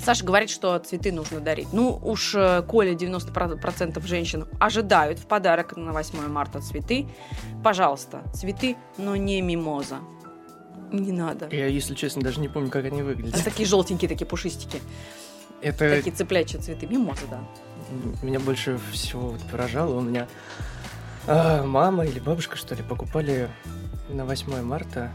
Саша 0.01 0.25
говорит, 0.25 0.51
что 0.51 0.79
цветы 0.79 1.13
нужно 1.13 1.41
дарить. 1.41 1.73
Ну, 1.73 1.99
уж 2.03 2.35
э, 2.35 2.63
Коля 2.63 2.93
90% 2.93 4.07
женщин 4.07 4.47
ожидают 4.61 5.19
в 5.19 5.27
подарок 5.27 5.77
на 5.77 5.93
8 5.93 6.29
марта 6.29 6.61
цветы. 6.61 7.07
Пожалуйста, 7.65 8.23
цветы, 8.33 8.77
но 8.99 9.17
не 9.17 9.41
мимоза. 9.41 9.99
Не 10.93 11.13
надо. 11.13 11.49
Я, 11.51 11.67
если 11.67 11.95
честно, 11.95 12.23
даже 12.23 12.41
не 12.41 12.49
помню, 12.49 12.71
как 12.71 12.85
они 12.85 13.03
выглядят. 13.03 13.35
Это 13.35 13.45
такие 13.45 13.69
желтенькие, 13.69 14.09
такие 14.09 14.27
пушистики. 14.27 14.81
Это 15.63 15.97
Такие 15.97 16.15
цыплячьи 16.15 16.61
цветы. 16.61 16.87
Мимоза, 16.87 17.23
да. 17.31 17.41
меня 18.23 18.39
больше 18.39 18.79
всего 18.93 19.31
вот 19.31 19.41
поражало. 19.51 19.97
У 19.97 20.01
меня 20.01 20.29
а, 21.27 21.65
мама 21.65 22.05
или 22.05 22.21
бабушка, 22.21 22.57
что 22.57 22.75
ли, 22.75 22.83
покупали 22.83 23.51
на 24.09 24.25
8 24.25 24.63
марта 24.63 25.11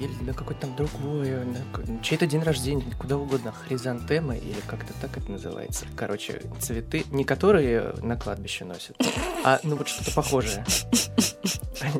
или 0.00 0.12
на 0.24 0.32
какой-то 0.34 0.62
там 0.62 0.76
другой, 0.76 1.30
на 1.44 1.58
ка- 1.72 1.82
чей-то 2.02 2.26
день 2.26 2.42
рождения, 2.42 2.84
куда 2.98 3.16
угодно, 3.16 3.52
хризантемы 3.52 4.36
или 4.36 4.60
как-то 4.66 4.92
так 5.00 5.16
это 5.16 5.30
называется. 5.30 5.86
Короче, 5.96 6.42
цветы, 6.60 7.04
не 7.10 7.24
которые 7.24 7.94
на 8.02 8.16
кладбище 8.16 8.64
носят, 8.64 8.96
а 9.44 9.60
ну 9.62 9.76
вот 9.76 9.88
что-то 9.88 10.12
похожее. 10.12 10.64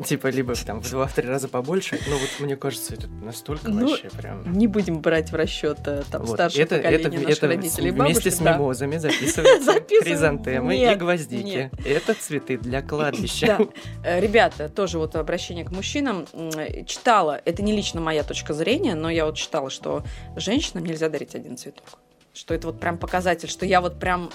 Типа 0.05 0.27
либо 0.27 0.55
там 0.55 0.81
в 0.81 0.89
два-три 0.89 1.27
раза 1.27 1.47
побольше, 1.47 1.99
но 2.07 2.17
вот 2.17 2.29
мне 2.39 2.55
кажется, 2.55 2.93
это 2.95 3.07
настолько 3.07 3.69
Ну, 3.69 3.87
вообще 3.89 4.09
прям... 4.09 4.51
Не 4.57 4.67
будем 4.67 5.01
брать 5.01 5.31
в 5.31 5.35
расчет 5.35 5.77
э, 5.85 6.03
там 6.11 6.23
Вот, 6.23 6.35
старшее 6.35 6.63
это, 6.63 6.77
поколение 6.77 7.07
это, 7.07 7.17
наших 7.21 7.37
это 7.37 7.47
родителей 7.47 7.91
вместе 7.91 8.31
с 8.31 8.39
мимозами 8.41 8.97
записываются 8.97 9.73
хризантемы 10.01 10.75
и 10.75 10.95
гвоздики. 10.95 11.43
нет. 11.43 11.73
Это 11.85 12.13
цветы 12.15 12.57
для 12.57 12.81
кладбища. 12.81 13.57
Да. 13.59 13.67
Э, 14.03 14.19
Ребята, 14.19 14.67
тоже 14.67 14.97
вот 14.97 15.15
обращение 15.15 15.63
к 15.63 15.71
мужчинам. 15.71 16.25
Э, 16.33 16.83
Читала, 16.85 17.39
это 17.45 17.61
не 17.61 17.71
лично 17.75 17.86
моя 17.93 18.23
точка 18.23 18.53
зрения, 18.53 18.95
но 18.95 19.09
я 19.09 19.25
вот 19.25 19.35
читала, 19.35 19.69
что 19.69 20.03
женщинам 20.35 20.85
нельзя 20.85 21.09
дарить 21.09 21.35
один 21.35 21.57
цветок. 21.57 21.99
Что 22.33 22.53
это 22.53 22.67
вот 22.67 22.79
прям 22.79 22.97
показатель, 22.97 23.49
что 23.49 23.65
я 23.65 23.81
вот 23.81 23.99
прям... 23.99 24.29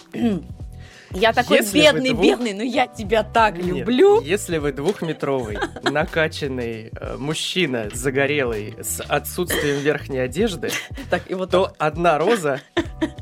Я 1.14 1.32
такой 1.32 1.58
Если 1.58 1.80
бедный, 1.80 2.10
двух- 2.10 2.22
бедный, 2.24 2.52
но 2.54 2.62
я 2.62 2.86
тебя 2.86 3.22
так 3.22 3.56
Нет, 3.56 3.66
люблю. 3.66 4.20
Если 4.22 4.58
вы 4.58 4.72
двухметровый, 4.72 5.58
накачанный 5.82 6.90
э, 6.94 7.16
мужчина, 7.18 7.88
загорелый, 7.92 8.74
с 8.80 9.00
отсутствием 9.02 9.78
верхней 9.80 10.18
одежды, 10.20 10.70
Так, 11.10 11.22
и 11.30 11.34
вот 11.34 11.50
то 11.50 11.72
одна 11.78 12.18
роза, 12.18 12.60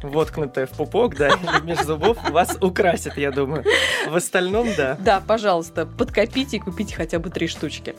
воткнутая 0.03 0.67
в 0.67 0.71
пупок, 0.71 1.17
да, 1.17 1.29
или 1.29 1.67
между 1.67 1.85
зубов, 1.85 2.19
вас 2.31 2.57
украсит, 2.61 3.17
я 3.17 3.31
думаю. 3.33 3.65
В 4.09 4.17
остальном, 4.17 4.69
да. 4.77 4.97
Да, 5.01 5.21
пожалуйста, 5.27 5.87
подкопите 5.87 6.57
и 6.59 6.61
купите 6.61 6.95
хотя 6.95 7.19
бы 7.19 7.31
три 7.31 7.49
штучки. 7.49 7.95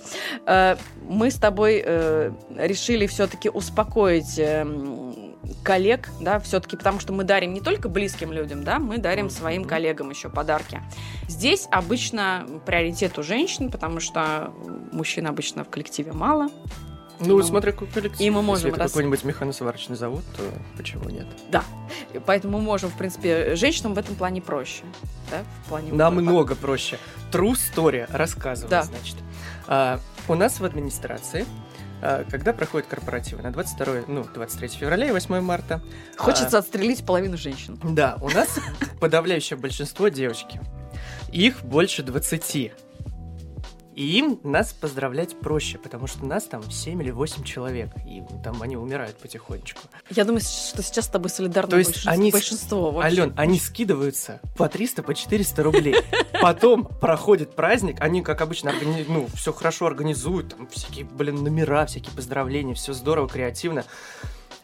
Э, 0.46 0.76
Мы 1.08 1.32
с 1.32 1.36
тобой 1.36 1.82
э, 1.86 2.32
решили 2.58 3.08
все-таки 3.08 3.50
успокоить 3.50 4.38
эм, 4.38 5.31
коллег, 5.64 6.10
да, 6.20 6.40
все-таки 6.40 6.78
потому 6.78 7.00
что 7.00 7.14
мы 7.14 7.24
дарим 7.24 7.54
не 7.54 7.62
только 7.62 7.90
близким 7.90 8.32
людям, 8.32 8.64
да, 8.64 8.80
мы 8.80 8.98
дарим 8.98 9.30
своим 9.30 9.66
коллегам 9.66 10.10
еще 10.10 10.30
подарки. 10.30 10.82
Здесь 11.28 11.68
обычно 11.72 12.46
приоритет 12.66 13.18
у 13.18 13.24
женщин, 13.24 13.70
потому 13.72 14.00
что 14.00 14.54
мужчин 14.92 15.28
обычно 15.28 15.64
в 15.64 15.70
коллективе 15.70 16.12
мало. 16.14 16.50
Ну, 17.24 17.38
Ну, 17.38 17.44
смотря 17.44 17.72
какой 17.72 17.88
коллектив. 17.88 18.20
и 18.20 18.30
мы 18.32 18.42
можем 18.42 18.68
Если 18.70 18.80
рас- 18.80 18.92
какой-нибудь 18.92 19.24
механосварочный 19.24 19.96
завод, 19.96 20.24
то 20.36 20.44
почему 20.76 21.08
нет? 21.10 21.28
И 22.14 22.20
Поэтому 22.26 22.58
мы 22.58 22.64
можем, 22.64 22.90
в 22.90 22.98
принципе, 22.98 23.56
женщинам 23.56 23.94
в 23.94 24.00
этом 24.00 24.16
плане 24.16 24.42
проще. 24.42 24.84
Да, 25.30 25.44
в 25.66 25.70
плане. 25.70 25.94
Намного 25.94 26.56
проще. 26.56 26.98
True 27.32 27.54
story 27.54 28.08
рассказываю, 28.12 28.72
Да. 28.72 28.82
значит. 28.84 29.18
А, 29.68 30.00
у 30.28 30.34
нас 30.34 30.60
в 30.60 30.66
администрации, 30.66 31.46
когда 32.30 32.54
проходят 32.54 32.88
корпоративы 32.88 33.42
на 33.44 33.52
22, 33.52 34.04
ну, 34.08 34.24
23 34.34 34.68
февраля 34.70 35.08
и 35.08 35.12
8 35.12 35.40
марта, 35.42 35.82
Хочется 36.18 36.58
отстрелить 36.58 37.06
половину 37.06 37.38
женщин. 37.38 37.80
да, 37.84 38.18
у 38.22 38.30
нас 38.30 38.60
подавляющее 39.00 39.58
большинство 39.58 40.08
девочки. 40.10 40.60
Их 41.32 41.64
больше 41.64 42.04
20. 42.04 42.72
И 44.02 44.18
им 44.18 44.40
нас 44.44 44.74
поздравлять 44.74 45.40
проще, 45.40 45.78
потому 45.78 46.08
что 46.08 46.26
нас 46.26 46.46
там 46.46 46.72
7 46.72 47.04
или 47.04 47.12
8 47.12 47.44
человек, 47.44 47.92
и 48.04 48.24
там 48.44 48.60
они 48.64 48.76
умирают 48.76 49.16
потихонечку. 49.18 49.80
Я 50.10 50.26
думаю, 50.26 50.42
что 50.42 50.82
сейчас 50.82 51.06
с 51.06 51.08
тобой 51.08 51.30
солидарно 51.30 51.70
То 51.70 51.78
есть 51.78 51.92
большинство. 51.92 52.12
они 52.12 52.32
большинство 52.32 52.90
вообще. 52.92 53.22
Ален, 53.22 53.34
они 53.38 53.60
скидываются 53.60 54.40
по 54.58 54.68
300, 54.68 55.04
по 55.04 55.14
400 55.14 55.62
рублей. 55.62 55.96
Потом 56.42 56.86
проходит 56.86 57.54
праздник, 57.56 57.98
они, 58.02 58.24
как 58.24 58.42
обычно, 58.42 58.70
органи- 58.70 59.06
ну, 59.08 59.28
все 59.36 59.54
хорошо 59.54 59.86
организуют, 59.86 60.56
там 60.56 60.68
всякие, 60.70 61.06
блин, 61.06 61.44
номера, 61.44 61.86
всякие 61.86 62.16
поздравления, 62.16 62.74
все 62.74 62.94
здорово, 62.94 63.30
креативно. 63.30 63.86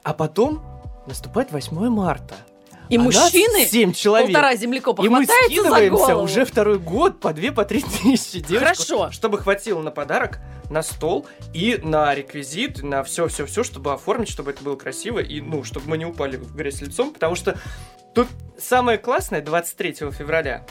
А 0.02 0.15
потом 0.15 0.63
наступает 1.06 1.52
8 1.52 1.89
марта. 1.89 2.34
И 2.89 2.97
а 2.97 3.00
мужчины, 3.00 3.65
7 3.65 3.93
человек. 3.93 4.28
полтора 4.28 4.56
землекопа 4.56 5.02
И 5.04 5.10
мы 5.10 5.26
скидываемся 5.26 6.17
уже 6.17 6.45
второй 6.45 6.80
год 6.80 7.19
по 7.19 7.34
2 7.34 7.52
по 7.52 7.65
3 7.65 7.82
тысячи 8.04 8.39
девочек, 8.39 8.60
Хорошо. 8.60 9.12
чтобы 9.12 9.38
хватило 9.39 9.82
на 9.82 9.91
подарок, 9.91 10.39
на 10.69 10.84
стол 10.84 11.28
и 11.54 11.80
на 11.82 12.13
реквизит, 12.13 12.84
на 12.84 13.04
все, 13.04 13.28
все, 13.28 13.45
все, 13.45 13.63
чтобы 13.63 13.93
оформить, 13.93 14.30
чтобы 14.30 14.52
это 14.52 14.63
было 14.63 14.76
красиво 14.76 15.19
и, 15.19 15.41
ну, 15.41 15.63
чтобы 15.63 15.89
мы 15.89 15.97
не 15.97 16.06
упали 16.06 16.38
в 16.38 16.56
грязь 16.56 16.82
лицом, 16.82 17.13
потому 17.13 17.36
что 17.36 17.60
тут 18.13 18.28
самое 18.58 18.97
классное 18.97 19.41
23 19.41 19.93
февраля 20.12 20.65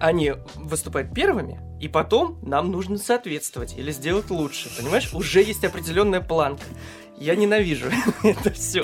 они 0.00 0.32
выступают 0.54 1.12
первыми, 1.14 1.60
и 1.80 1.88
потом 1.88 2.38
нам 2.42 2.70
нужно 2.70 2.98
соответствовать 2.98 3.76
или 3.76 3.90
сделать 3.90 4.30
лучше, 4.30 4.70
понимаешь? 4.76 5.12
Уже 5.12 5.42
есть 5.42 5.64
определенная 5.64 6.20
планка. 6.20 6.64
Я 7.18 7.36
ненавижу 7.36 7.86
это 8.22 8.50
все. 8.50 8.82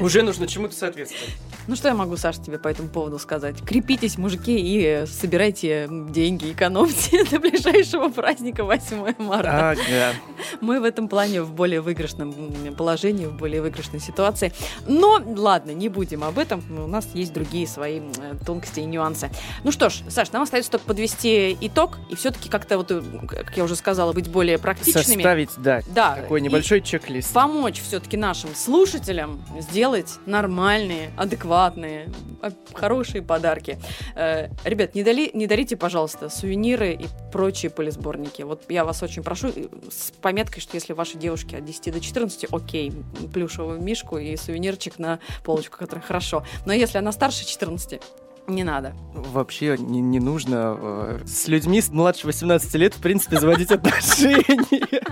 Уже 0.00 0.22
нужно 0.22 0.46
чему-то 0.46 0.74
соответствовать. 0.74 1.34
Ну 1.66 1.76
что 1.76 1.88
я 1.88 1.94
могу, 1.94 2.16
Саша, 2.18 2.42
тебе 2.42 2.58
по 2.58 2.68
этому 2.68 2.88
поводу 2.88 3.18
сказать? 3.18 3.56
Крепитесь, 3.64 4.18
мужики, 4.18 4.54
и 4.54 5.06
собирайте 5.06 5.88
деньги, 6.10 6.52
экономьте 6.52 7.24
до 7.30 7.40
ближайшего 7.40 8.10
праздника 8.10 8.64
8 8.64 9.14
марта. 9.18 9.70
Ага. 9.70 10.12
Мы 10.60 10.78
в 10.80 10.84
этом 10.84 11.08
плане 11.08 11.40
в 11.42 11.52
более 11.52 11.80
выигрышном 11.80 12.34
положении, 12.76 13.24
в 13.24 13.32
более 13.36 13.62
выигрышной 13.62 14.00
ситуации. 14.00 14.52
Но 14.86 15.22
ладно, 15.24 15.70
не 15.70 15.88
будем 15.88 16.22
об 16.22 16.38
этом. 16.38 16.62
У 16.70 16.86
нас 16.86 17.08
есть 17.14 17.32
другие 17.32 17.66
свои 17.66 18.00
э, 18.00 18.34
тонкости 18.44 18.80
и 18.80 18.84
нюансы. 18.84 19.30
Ну 19.62 19.72
что 19.72 19.88
ж, 19.88 20.02
Саш, 20.08 20.32
нам 20.32 20.42
остается 20.42 20.70
только 20.72 20.84
подвести 20.86 21.56
итог 21.62 21.98
и 22.10 22.14
все-таки 22.14 22.50
как-то 22.50 22.76
вот, 22.76 22.90
э, 22.90 23.02
как 23.26 23.56
я 23.56 23.64
уже 23.64 23.76
сказала, 23.76 24.12
быть 24.12 24.28
более 24.28 24.58
практичными. 24.58 25.02
Составить, 25.22 25.50
да, 25.56 25.80
Да, 25.94 26.16
такой 26.16 26.42
небольшой 26.42 26.82
чек-лист. 26.82 27.32
помочь 27.32 27.80
все-таки 27.80 28.18
нашим 28.18 28.54
слушателям 28.54 29.42
сделать 29.60 30.18
нормальные, 30.26 31.10
адекватные, 31.16 31.53
а, 31.54 32.52
хорошие 32.72 33.22
подарки. 33.22 33.78
Э, 34.14 34.48
ребят, 34.64 34.94
не, 34.94 35.02
дали, 35.02 35.30
не 35.34 35.46
дарите, 35.46 35.76
пожалуйста, 35.76 36.28
сувениры 36.28 36.92
и 36.92 37.06
прочие 37.32 37.70
полисборники. 37.70 38.42
Вот 38.42 38.64
я 38.68 38.84
вас 38.84 39.02
очень 39.02 39.22
прошу, 39.22 39.48
с 39.90 40.10
пометкой, 40.20 40.62
что 40.62 40.76
если 40.76 40.92
ваши 40.92 41.18
девушки 41.18 41.54
от 41.56 41.64
10 41.64 41.92
до 41.92 42.00
14, 42.00 42.46
окей, 42.52 42.92
плюшевую 43.32 43.80
мишку 43.80 44.18
и 44.18 44.36
сувенирчик 44.36 44.98
на 44.98 45.20
полочку, 45.42 45.78
который 45.78 46.00
хорошо. 46.00 46.44
Но 46.66 46.72
если 46.72 46.98
она 46.98 47.12
старше 47.12 47.46
14, 47.46 48.00
не 48.46 48.64
надо. 48.64 48.94
Вообще 49.14 49.76
не, 49.78 50.00
не 50.00 50.20
нужно 50.20 50.76
э, 50.78 51.20
с 51.26 51.48
людьми 51.48 51.82
младше 51.90 52.26
18 52.26 52.74
лет, 52.74 52.94
в 52.94 53.00
принципе, 53.00 53.38
заводить 53.38 53.70
отношения. 53.72 55.02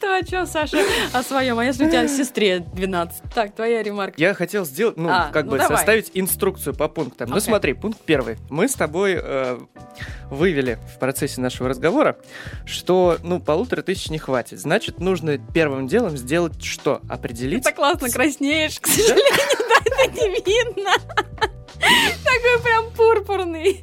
Ты 0.00 0.06
о 0.06 0.22
чем, 0.24 0.46
Саша? 0.46 0.78
О 1.12 1.22
своем. 1.22 1.58
А 1.58 1.64
если 1.64 1.86
у 1.86 1.88
тебя 1.88 2.08
сестре 2.08 2.60
12? 2.60 3.22
Так, 3.34 3.54
твоя 3.54 3.82
ремарка. 3.82 4.14
Я 4.16 4.34
хотел 4.34 4.64
сделать, 4.64 4.96
ну, 4.96 5.08
А, 5.08 5.30
как 5.32 5.44
ну 5.44 5.52
бы 5.52 5.58
давай. 5.58 5.76
составить 5.76 6.10
инструкцию 6.14 6.74
по 6.74 6.88
пунктам. 6.88 7.28
Ну, 7.28 7.36
Окей. 7.36 7.46
смотри, 7.46 7.72
пункт 7.74 8.00
первый. 8.04 8.36
Мы 8.50 8.68
с 8.68 8.74
тобой 8.74 9.16
э, 9.16 9.60
вывели 10.30 10.78
в 10.94 10.98
процессе 10.98 11.40
нашего 11.40 11.68
разговора, 11.68 12.16
что, 12.64 13.18
ну, 13.22 13.38
полутора 13.38 13.82
тысяч 13.82 14.10
не 14.10 14.18
хватит. 14.18 14.58
Значит, 14.60 14.98
нужно 14.98 15.38
первым 15.38 15.86
делом 15.86 16.16
сделать 16.16 16.62
что? 16.64 17.00
Определить... 17.08 17.64
Ты 17.64 17.72
классно 17.72 18.08
краснеешь, 18.10 18.80
к 18.80 18.86
сожалению, 18.86 19.58
да, 19.68 20.04
это 20.04 20.14
не 20.14 20.28
видно. 20.40 20.90
Такой 21.82 22.62
прям 22.62 22.90
пурпурный. 22.96 23.82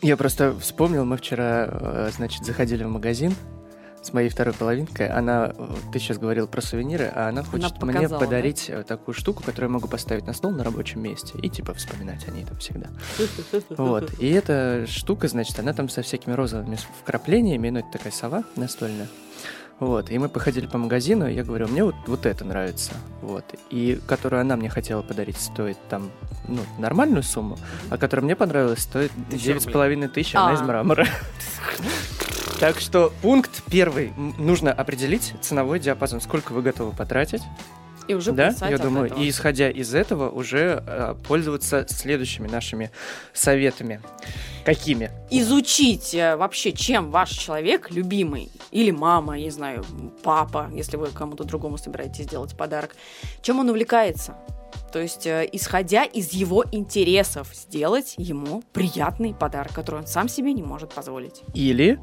Я 0.00 0.16
просто 0.16 0.54
вспомнил, 0.58 1.04
мы 1.04 1.16
вчера, 1.16 1.68
э, 1.70 2.10
значит, 2.14 2.44
заходили 2.44 2.84
в 2.84 2.88
магазин 2.88 3.34
с 4.02 4.12
моей 4.12 4.28
второй 4.28 4.52
половинкой. 4.52 5.08
Она, 5.08 5.52
э, 5.56 5.68
ты 5.92 5.98
сейчас 5.98 6.18
говорил 6.18 6.48
про 6.48 6.60
сувениры, 6.60 7.10
а 7.14 7.28
она 7.28 7.42
хочет 7.42 7.80
мне 7.82 7.92
показала, 7.92 8.20
да? 8.20 8.26
подарить 8.26 8.68
э, 8.68 8.82
такую 8.82 9.14
штуку, 9.14 9.42
которую 9.42 9.70
я 9.70 9.74
могу 9.74 9.88
поставить 9.88 10.26
на 10.26 10.32
стол 10.32 10.50
на 10.50 10.64
рабочем 10.64 11.02
месте 11.02 11.38
и, 11.40 11.48
типа, 11.48 11.74
вспоминать 11.74 12.26
о 12.28 12.32
ней 12.32 12.44
там 12.44 12.56
всегда. 12.58 12.88
Вот. 13.70 14.12
И 14.18 14.30
эта 14.30 14.86
штука, 14.88 15.28
значит, 15.28 15.58
она 15.58 15.72
там 15.72 15.88
со 15.88 16.02
всякими 16.02 16.34
розовыми 16.34 16.78
вкраплениями, 17.02 17.70
ну, 17.70 17.78
это 17.78 17.88
такая 17.92 18.12
сова 18.12 18.44
настольная. 18.56 19.08
Вот, 19.82 20.12
и 20.12 20.18
мы 20.18 20.28
походили 20.28 20.68
по 20.68 20.78
магазину, 20.78 21.26
и 21.26 21.34
я 21.34 21.42
говорю, 21.42 21.66
мне 21.66 21.82
вот, 21.82 21.96
вот 22.06 22.24
это 22.24 22.44
нравится, 22.44 22.92
вот. 23.20 23.44
И 23.68 24.00
которую 24.06 24.40
она 24.40 24.54
мне 24.54 24.68
хотела 24.68 25.02
подарить, 25.02 25.36
стоит 25.36 25.76
там, 25.88 26.12
ну, 26.46 26.60
нормальную 26.78 27.24
сумму, 27.24 27.58
а 27.90 27.98
которая 27.98 28.24
мне 28.24 28.36
понравилась, 28.36 28.78
стоит 28.78 29.10
девять 29.28 29.62
с 29.62 29.66
половиной 29.66 30.06
тысяч, 30.06 30.36
она 30.36 30.50
А. 30.50 30.54
из 30.54 30.60
мрамора. 30.60 31.08
Так 32.60 32.78
что 32.78 33.12
пункт 33.22 33.64
первый. 33.72 34.12
Нужно 34.38 34.72
определить 34.72 35.34
ценовой 35.40 35.80
диапазон, 35.80 36.20
сколько 36.20 36.52
вы 36.52 36.62
готовы 36.62 36.94
потратить. 36.94 37.42
И 38.06 38.14
уже 38.14 38.30
да, 38.30 38.54
я 38.60 38.78
думаю. 38.78 39.06
этого. 39.06 39.18
И 39.18 39.28
исходя 39.28 39.68
из 39.68 39.96
этого 39.96 40.30
уже 40.30 40.80
э, 40.86 41.16
пользоваться 41.26 41.86
следующими 41.88 42.46
нашими 42.46 42.92
советами. 43.32 44.00
Какими? 44.64 45.10
изучить 45.32 46.14
э, 46.14 46.36
вообще, 46.36 46.72
чем 46.72 47.10
ваш 47.10 47.30
человек 47.30 47.90
любимый, 47.90 48.50
или 48.70 48.90
мама, 48.90 49.38
я 49.38 49.44
не 49.44 49.50
знаю, 49.50 49.84
папа, 50.22 50.70
если 50.74 50.96
вы 50.96 51.08
кому-то 51.08 51.44
другому 51.44 51.78
собираетесь 51.78 52.26
сделать 52.26 52.56
подарок, 52.56 52.94
чем 53.40 53.58
он 53.58 53.70
увлекается. 53.70 54.36
То 54.92 55.00
есть, 55.00 55.26
э, 55.26 55.48
исходя 55.52 56.04
из 56.04 56.32
его 56.32 56.64
интересов, 56.70 57.48
сделать 57.54 58.14
ему 58.18 58.62
приятный 58.72 59.34
подарок, 59.34 59.72
который 59.72 60.00
он 60.00 60.06
сам 60.06 60.28
себе 60.28 60.52
не 60.52 60.62
может 60.62 60.92
позволить. 60.92 61.42
Или 61.54 61.98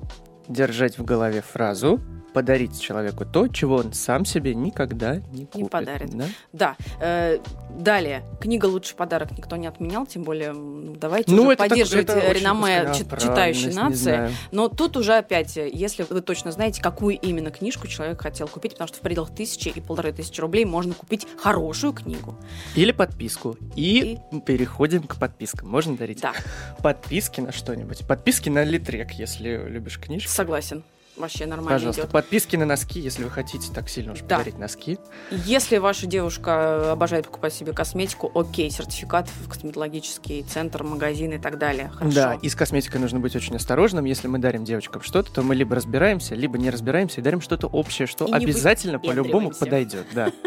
держать 0.48 0.98
в 0.98 1.06
голове 1.06 1.41
фразу 1.41 2.02
подарить 2.34 2.80
человеку 2.80 3.26
то, 3.26 3.48
чего 3.48 3.78
он 3.78 3.94
сам 3.94 4.26
себе 4.26 4.54
никогда 4.56 5.18
не 5.32 5.46
купит. 5.46 5.70
подарит. 5.70 6.10
да? 6.12 6.26
Да. 6.54 6.76
э, 7.02 7.39
далее. 7.78 8.24
Книга 8.42 8.65
«Лучший 8.65 8.96
подарок» 8.96 9.38
никто 9.38 9.56
не 9.56 9.68
отменял, 9.68 10.06
тем 10.06 10.24
более 10.24 10.54
давайте 10.98 11.32
Ну, 11.32 11.44
уже 11.48 11.56
так- 11.56 11.70
поддерживать 11.70 12.10
очень 12.10 12.39
реноме 12.39 12.92
чит- 12.96 13.20
читающей 13.20 13.68
не 13.70 13.74
нации. 13.76 14.32
Но 14.52 14.68
тут 14.70 14.98
уже 14.98 15.13
опять, 15.15 15.58
э, 15.58 15.70
если 15.72 16.06
вы 16.10 16.22
точно 16.22 16.52
знаете, 16.52 16.82
какую 16.82 17.18
именно 17.20 17.52
книжку 17.52 17.88
человек 17.88 18.22
хотел 18.22 18.48
купить, 18.48 18.74
потому 18.74 18.88
что 18.88 18.98
в 18.98 19.02
пределах 19.02 19.34
тысячи 19.34 19.70
и 19.70 19.82
полторы 19.82 20.12
тысячи 20.12 20.39
рублей 20.42 20.65
можно 20.65 20.94
купить 20.94 21.28
хорошую 21.38 21.94
книгу. 21.94 22.36
Или 22.76 22.92
подписку. 22.92 23.58
И, 23.76 24.18
переходим 24.46 25.04
к 25.04 25.15
подпискам. 25.18 25.70
Можно 25.70 25.96
дарить 25.98 26.22
Да, 26.22 26.34
подписки 26.82 27.42
на 27.42 27.52
что-нибудь. 27.52 28.06
Подписки 28.08 28.50
на 28.50 28.63
Литрек, 28.63 29.12
если 29.12 29.58
любишь 29.68 30.00
книжки. 30.00 30.28
согласен. 30.30 30.84
Вообще 31.20 31.46
нормально 31.46 31.72
Пожалуйста, 31.78 32.04
идет. 32.04 32.12
подписки 32.12 32.56
на 32.56 32.66
носки, 32.66 33.00
если 33.02 33.26
вы 33.26 33.30
хотите 33.30 33.72
так 33.74 33.90
сильно 33.90 34.14
уж 34.14 34.22
Да. 34.22 34.38
подарить 34.38 34.58
носки. 34.58 34.98
Если 35.30 35.78
ваша 35.78 36.08
девушка 36.08 36.94
обожает 36.94 37.26
покупать 37.26 37.54
себе 37.54 37.74
косметику, 37.74 38.32
окей, 38.34 38.72
сертификат 38.72 39.28
в 39.28 39.50
косметологический 39.50 40.44
центр, 40.44 40.84
магазин 40.84 41.34
и 41.34 41.38
так 41.38 41.58
далее. 41.58 41.90
Хорошо. 41.94 42.16
Да, 42.16 42.34
и 42.42 42.48
с 42.48 42.56
косметикой 42.56 43.02
нужно 43.02 43.20
быть 43.20 43.36
очень 43.36 43.56
осторожным. 43.58 44.06
Если 44.06 44.28
мы 44.30 44.40
дарим 44.40 44.64
девочкам 44.64 45.02
что-то, 45.02 45.32
то 45.32 45.42
мы 45.42 45.56
либо 45.56 45.76
разбираемся, 45.76 46.36
либо 46.36 46.58
не 46.58 46.70
разбираемся 46.70 47.20
и 47.20 47.24
дарим 47.24 47.42
что-то 47.42 47.68
общее, 47.68 48.08
что 48.08 48.26
И 48.26 48.32
обязательно 48.32 48.98
по-любому 48.98 49.52
подойдет. 49.52 50.08
Да. 50.14 50.32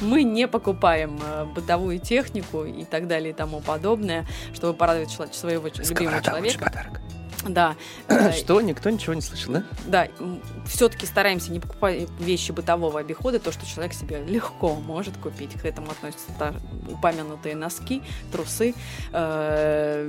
Мы 0.00 0.24
не 0.24 0.48
покупаем 0.48 1.18
э, 1.24 1.44
бытовую 1.54 2.00
технику 2.00 2.64
и 2.64 2.84
так 2.84 3.06
далее 3.06 3.30
и 3.30 3.32
тому 3.32 3.60
подобное, 3.60 4.26
чтобы 4.52 4.74
порадовать 4.74 5.10
своего 5.34 5.68
любимого 5.68 5.84
Сковорода 5.84 6.16
лучший 6.16 6.52
человека. 6.52 6.64
подарок. 6.64 7.00
Да. 7.48 7.76
Э, 8.08 8.32
Что? 8.32 8.60
Никто 8.60 8.90
ничего 8.90 9.14
не 9.14 9.20
слышал, 9.20 9.52
да? 9.54 9.64
Да, 9.86 10.08
все-таки 10.66 11.06
стараемся 11.06 11.52
не 11.52 11.60
покупать 11.60 12.08
вещи 12.18 12.52
бытового 12.52 13.00
обихода, 13.00 13.38
то, 13.38 13.52
что 13.52 13.66
человек 13.66 13.92
себе 13.94 14.22
легко 14.24 14.74
может 14.74 15.16
купить. 15.16 15.52
К 15.60 15.64
этому 15.64 15.90
относятся 15.90 16.26
та- 16.38 16.54
упомянутые 16.90 17.56
носки, 17.56 18.02
трусы, 18.32 18.74
э, 19.12 20.08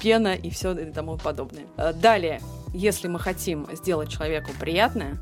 пена 0.00 0.34
и 0.34 0.50
все 0.50 0.72
и 0.74 0.92
тому 0.92 1.16
подобное. 1.18 1.64
Э, 1.76 1.92
Далее, 1.92 2.40
если 2.74 3.08
мы 3.08 3.18
хотим 3.18 3.66
сделать 3.74 4.10
человеку 4.10 4.50
приятное, 4.58 5.18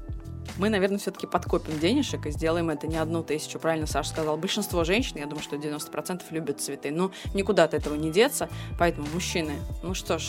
мы, 0.57 0.69
наверное, 0.69 0.99
все-таки 0.99 1.27
подкопим 1.27 1.79
денежек 1.79 2.27
и 2.27 2.31
сделаем 2.31 2.71
это 2.71 2.87
не 2.87 2.97
одну 2.97 3.23
тысячу. 3.23 3.59
Правильно 3.59 3.87
Саша 3.87 4.11
сказал. 4.11 4.37
Большинство 4.37 4.83
женщин, 4.85 5.19
я 5.19 5.27
думаю, 5.27 5.43
что 5.43 5.57
90% 5.57 6.23
любят 6.31 6.61
цветы. 6.61 6.91
Но 6.91 7.13
никуда 7.35 7.65
от 7.65 7.75
этого 7.75 7.95
не 7.95 8.11
деться. 8.11 8.49
Поэтому, 8.79 9.07
мужчины, 9.15 9.53
ну 9.83 9.95
что 9.95 10.19
ж, 10.19 10.25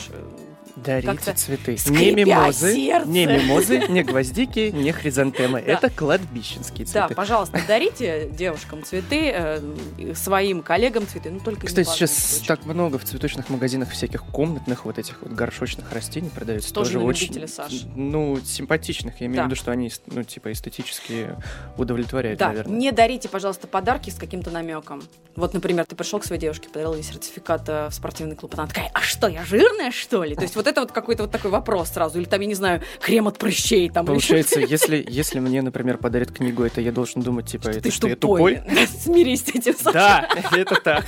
Дарите 0.75 1.33
цветы. 1.33 1.77
Не 1.87 2.11
мимозы, 2.11 2.73
сердце. 2.75 3.07
не 3.09 3.25
мимозы, 3.25 3.79
не 3.89 4.03
гвоздики, 4.03 4.71
не 4.73 4.91
хризантемы. 4.91 5.61
Да. 5.61 5.71
Это 5.73 5.89
кладбищенские 5.89 6.85
Да, 6.85 6.91
цветы. 7.07 7.15
пожалуйста, 7.15 7.59
дарите 7.67 8.29
девушкам 8.31 8.83
цветы, 8.83 9.31
э, 9.33 10.13
своим 10.15 10.61
коллегам 10.61 11.07
цветы, 11.07 11.29
ну 11.29 11.39
только 11.39 11.67
Кстати, 11.67 11.87
сейчас 11.87 12.11
цветочки. 12.11 12.47
так 12.47 12.65
много 12.65 12.97
в 12.97 13.03
цветочных 13.05 13.49
магазинах 13.49 13.89
всяких 13.91 14.23
комнатных 14.25 14.85
вот 14.85 14.97
этих 14.97 15.21
вот 15.21 15.31
горшочных 15.33 15.91
растений 15.91 16.29
продается. 16.29 16.73
Тоже 16.73 16.93
Тоже, 16.93 17.05
очень, 17.05 17.47
Саш. 17.47 17.71
ну, 17.95 18.39
симпатичных. 18.43 19.19
Я 19.21 19.27
имею 19.27 19.37
Да. 19.37 19.43
в 19.43 19.45
виду, 19.47 19.55
что 19.55 19.71
они, 19.71 19.91
ну, 20.07 20.23
типа, 20.23 20.51
эстетически 20.51 21.35
удовлетворяют, 21.77 22.39
Да, 22.39 22.49
наверное. 22.49 22.77
не 22.77 22.91
дарите, 22.91 23.29
пожалуйста, 23.29 23.67
подарки 23.67 24.09
с 24.09 24.15
каким-то 24.15 24.49
намеком. 24.51 25.01
Вот, 25.35 25.53
например, 25.53 25.85
ты 25.85 25.95
пришел 25.95 26.19
к 26.19 26.25
своей 26.25 26.41
девушке, 26.41 26.67
подарил 26.67 26.93
ей 26.93 27.03
сертификат 27.03 27.67
э, 27.69 27.87
в 27.89 27.93
спортивный 27.93 28.35
клуб, 28.35 28.53
она 28.55 28.67
такая, 28.67 28.89
а 28.93 29.01
что, 29.01 29.27
я 29.27 29.45
жирная, 29.45 29.91
что 29.91 30.23
ли? 30.23 30.35
То 30.35 30.41
есть 30.41 30.55
вот 30.61 30.67
это 30.67 30.81
вот 30.81 30.91
какой-то 30.91 31.23
вот 31.23 31.31
такой 31.31 31.51
вопрос 31.51 31.89
сразу, 31.89 32.19
или 32.19 32.25
там, 32.25 32.39
я 32.41 32.47
не 32.47 32.53
знаю, 32.53 32.81
крем 32.99 33.27
от 33.27 33.37
прыщей 33.37 33.89
там. 33.89 34.05
Получается, 34.05 34.59
если, 34.59 35.03
если 35.07 35.39
мне, 35.39 35.61
например, 35.61 35.97
подарят 35.97 36.31
книгу, 36.31 36.63
это 36.63 36.81
я 36.81 36.91
должен 36.91 37.21
думать, 37.21 37.47
типа, 37.47 37.63
что-то. 37.63 37.79
это 37.79 37.89
ты 37.89 37.95
что, 37.95 38.07
я 38.07 38.15
тупой. 38.15 38.57
тупой? 38.57 38.87
Смирись 38.99 39.43
с 39.45 39.49
этим, 39.49 39.75
Саша. 39.75 39.91
Да, 39.91 40.29
это 40.55 40.75
так. 40.75 41.05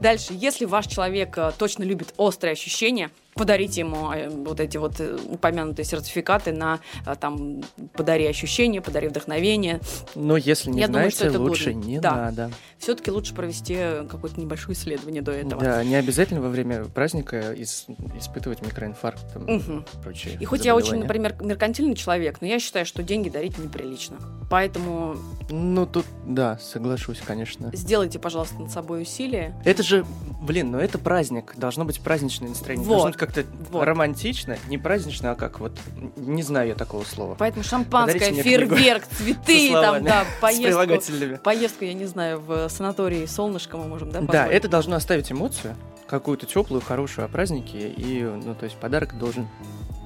Дальше, 0.00 0.28
если 0.30 0.64
ваш 0.64 0.86
человек 0.86 1.36
э, 1.36 1.52
точно 1.58 1.82
любит 1.82 2.14
острые 2.16 2.52
ощущения, 2.52 3.10
подарите 3.38 3.80
ему 3.80 4.12
э, 4.12 4.28
вот 4.28 4.60
эти 4.60 4.76
вот 4.76 5.00
э, 5.00 5.16
упомянутые 5.30 5.86
сертификаты 5.86 6.52
на 6.52 6.80
э, 7.06 7.14
там 7.18 7.62
подари 7.94 8.26
ощущения, 8.26 8.80
подари 8.82 9.08
вдохновение. 9.08 9.80
Но 10.14 10.36
если 10.36 10.70
не 10.70 10.80
Я 10.80 10.86
думаю, 10.88 11.02
знаете, 11.10 11.16
что 11.16 11.26
это 11.28 11.40
лучше 11.40 11.72
годно. 11.72 11.86
не 11.86 12.00
Да. 12.00 12.14
надо. 12.16 12.50
Все-таки 12.78 13.10
лучше 13.10 13.34
провести 13.34 13.74
э, 13.76 14.06
какое-то 14.08 14.40
небольшое 14.40 14.74
исследование 14.76 15.22
до 15.22 15.32
этого. 15.32 15.62
Да, 15.62 15.82
не 15.84 15.94
обязательно 15.96 16.40
во 16.40 16.48
время 16.48 16.84
праздника 16.84 17.54
ис- 17.54 17.86
испытывать 18.18 18.62
микроинфаркт 18.62 19.32
там, 19.32 19.42
Мгм. 19.44 19.78
и 19.92 20.02
прочие 20.02 20.36
И 20.40 20.44
хоть 20.44 20.64
я 20.64 20.74
очень, 20.76 20.96
например, 20.98 21.34
меркантильный 21.40 21.94
человек, 21.94 22.40
но 22.40 22.46
я 22.46 22.58
считаю, 22.58 22.84
что 22.86 23.02
деньги 23.02 23.28
дарить 23.28 23.56
неприлично. 23.58 24.16
Поэтому 24.50 25.16
Ну, 25.50 25.86
тут, 25.86 26.06
да, 26.26 26.58
соглашусь, 26.58 27.20
конечно. 27.24 27.70
сделайте, 27.74 28.18
пожалуйста, 28.18 28.58
над 28.60 28.70
собой 28.70 29.02
усилие. 29.02 29.54
Это 29.64 29.82
же, 29.82 30.04
блин, 30.40 30.70
ну 30.70 30.78
это 30.78 30.98
праздник. 30.98 31.54
Должно 31.56 31.84
быть 31.84 32.00
праздничное 32.00 32.48
настроение. 32.48 32.86
Вот. 32.86 32.94
Должно 32.94 33.10
быть 33.10 33.18
как-то 33.28 33.44
Вот. 33.70 33.84
романтично. 33.84 34.56
Не 34.68 34.78
празднично, 34.78 35.32
а 35.32 35.34
как 35.34 35.60
вот... 35.60 35.72
Не 36.16 36.42
знаю 36.42 36.68
я 36.68 36.74
такого 36.74 37.04
слова. 37.04 37.36
Поэтому 37.38 37.64
шампанское, 37.64 38.32
фейерверк, 38.32 39.04
цветы, 39.06 39.72
там, 39.72 40.04
да, 40.04 40.24
поездку. 40.40 41.38
Поездку, 41.42 41.84
я 41.84 41.94
не 41.94 42.06
знаю, 42.06 42.40
в 42.40 42.68
санатории 42.68 43.26
солнышко 43.26 43.76
мы 43.76 43.86
можем, 43.86 44.10
да, 44.10 44.20
Да, 44.20 44.46
это 44.46 44.68
должно 44.68 44.96
оставить 44.96 45.30
эмоцию, 45.30 45.76
какую-то 46.06 46.46
теплую, 46.46 46.80
хорошую 46.80 47.24
о 47.26 47.28
празднике, 47.28 47.88
и, 47.88 48.22
ну, 48.22 48.54
то 48.54 48.64
есть 48.64 48.76
подарок 48.76 49.18
должен 49.18 49.46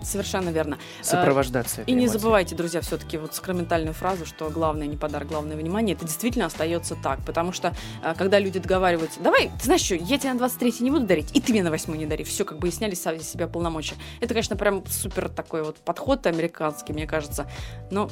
Совершенно 0.05 0.51
верно. 0.51 0.79
сопровождаться. 1.03 1.83
И 1.83 1.85
этой 1.85 1.93
не 1.93 2.09
забывайте, 2.09 2.55
друзья, 2.55 2.81
все-таки 2.81 3.19
вот 3.19 3.35
сакраментальную 3.35 3.95
фразу, 3.95 4.27
что 4.27 4.51
главное 4.51 4.87
не 4.87 4.97
подарок, 4.97 5.29
главное 5.29 5.57
внимание. 5.57 5.95
Это 5.95 6.05
действительно 6.05 6.47
остается 6.47 6.97
так. 6.97 7.25
Потому 7.25 7.53
что, 7.53 7.75
э, 8.03 8.15
когда 8.17 8.39
люди 8.39 8.59
договариваются, 8.59 9.21
давай, 9.21 9.51
ты 9.59 9.65
знаешь 9.65 9.83
что, 9.83 9.95
я 9.95 10.19
тебе 10.19 10.33
на 10.33 10.39
23 10.39 10.77
не 10.81 10.91
буду 10.91 11.07
дарить, 11.07 11.31
и 11.35 11.41
ты 11.41 11.53
мне 11.53 11.63
на 11.63 11.71
8 11.71 11.95
не 11.97 12.07
дари. 12.07 12.25
Все, 12.25 12.45
как 12.45 12.59
бы 12.59 12.69
и 12.69 12.71
сняли 12.71 12.95
с 12.95 13.03
себя 13.03 13.47
полномочия. 13.47 13.95
Это, 14.21 14.35
конечно, 14.35 14.57
прям 14.57 14.85
супер 14.87 15.29
такой 15.29 15.63
вот 15.63 15.77
подход 15.77 16.27
американский, 16.27 16.93
мне 16.93 17.07
кажется. 17.07 17.49
Но 17.91 18.11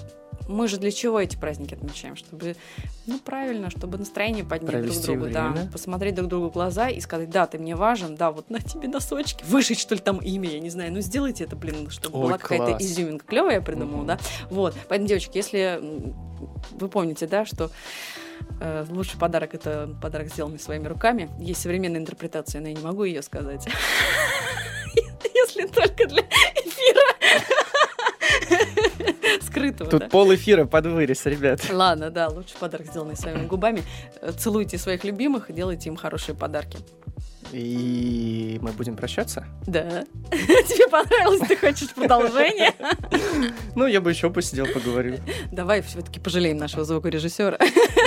мы 0.49 0.69
же 0.69 0.79
для 0.79 0.91
чего 0.91 1.21
эти 1.21 1.37
праздники 1.37 1.75
отмечаем? 1.75 2.17
Чтобы, 2.17 2.57
ну, 3.07 3.19
правильно, 3.19 3.71
чтобы 3.71 3.99
настроение 3.99 4.45
поднять 4.45 4.73
Провести 4.73 5.03
друг 5.07 5.19
другу, 5.19 5.33
да, 5.33 5.49
время. 5.51 5.71
посмотреть 5.71 6.15
друг 6.15 6.29
другу 6.29 6.49
в 6.51 6.53
глаза 6.53 6.89
и 6.89 7.01
сказать, 7.01 7.31
да, 7.31 7.47
ты 7.47 7.59
мне 7.59 7.77
важен, 7.77 8.17
да, 8.17 8.31
вот 8.31 8.51
на 8.51 8.61
тебе 8.61 8.89
носочки, 8.89 9.45
вышить, 9.45 9.79
что 9.79 9.95
ли, 9.95 10.01
там 10.01 10.19
имя, 10.19 10.51
я 10.51 10.61
не 10.61 10.71
знаю, 10.71 10.93
ну, 10.93 11.01
сделайте 11.01 11.45
это, 11.45 11.57
блин, 11.57 11.91
чтобы 11.91 12.19
Ой, 12.19 12.25
была 12.27 12.39
какая-то 12.39 12.83
изюминка. 12.83 13.25
Клевая 13.27 13.57
я 13.57 13.61
придумала, 13.61 13.99
Мгм. 13.99 14.07
да? 14.07 14.19
Вот, 14.51 14.75
поэтому, 14.89 15.09
девочки, 15.09 15.37
если 15.37 15.81
вы 16.73 16.89
помните, 16.89 17.27
да, 17.27 17.45
что 17.45 17.71
э, 18.61 18.87
лучший 18.89 19.19
подарок 19.19 19.55
это 19.55 19.95
подарок, 20.03 20.29
сделанный 20.29 20.59
своими 20.59 20.87
руками. 20.89 21.31
Есть 21.39 21.61
современная 21.63 22.01
интерпретация, 22.01 22.61
но 22.61 22.69
я 22.69 22.75
не 22.75 22.83
могу 22.83 23.05
ее 23.05 23.23
сказать. 23.23 23.67
Если 25.35 25.67
только 25.67 26.07
для 26.07 26.23
эфира 26.23 27.15
скрытого, 29.51 29.91
Тут 29.91 30.01
да. 30.01 30.09
пол 30.09 30.35
эфира 30.35 30.65
под 30.65 30.87
вырез, 30.87 31.27
ребят. 31.27 31.61
Ладно, 31.71 32.11
да, 32.11 32.29
лучший 32.29 32.57
подарок, 32.59 32.87
сделанный 32.87 33.17
своими 33.17 33.47
губами. 33.47 33.83
Э, 34.21 34.33
Целуйте 34.33 34.79
своих 34.79 35.05
любимых 35.05 35.51
и 35.51 35.53
делайте 35.53 35.89
им 35.89 35.97
хорошие 35.97 36.35
подарки. 36.37 36.79
И 37.53 38.59
мы 38.63 38.73
будем 38.73 38.97
прощаться? 38.97 39.45
Да. 39.67 40.05
Тебе 40.31 40.89
понравилось? 40.89 41.47
Ты 41.49 41.57
хочешь 41.57 41.93
продолжение? 41.95 42.75
Ну, 43.77 43.87
я 43.87 44.01
бы 44.01 44.11
еще 44.11 44.31
посидел, 44.31 44.67
поговорю. 44.67 45.19
Давай 45.53 45.81
все-таки 45.81 46.21
пожалеем 46.21 46.59
нашего 46.59 46.85
звукорежиссера. 46.85 47.57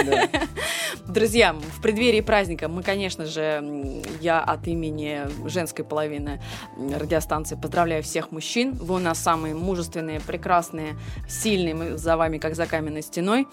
Да. 0.05 0.29
Друзья, 1.07 1.53
в 1.53 1.81
преддверии 1.81 2.21
праздника 2.21 2.67
мы, 2.67 2.83
конечно 2.83 3.25
же, 3.25 4.01
я 4.21 4.41
от 4.41 4.67
имени 4.67 5.21
женской 5.47 5.83
половины 5.83 6.41
радиостанции 6.77 7.55
поздравляю 7.55 8.03
всех 8.03 8.31
мужчин. 8.31 8.73
Вы 8.73 8.95
у 8.95 8.99
нас 8.99 9.19
самые 9.19 9.55
мужественные, 9.55 10.19
прекрасные, 10.19 10.95
сильные. 11.27 11.73
Мы 11.73 11.97
за 11.97 12.17
вами, 12.17 12.37
как 12.37 12.55
за 12.55 12.65
каменной 12.65 13.01
стеной. 13.01 13.47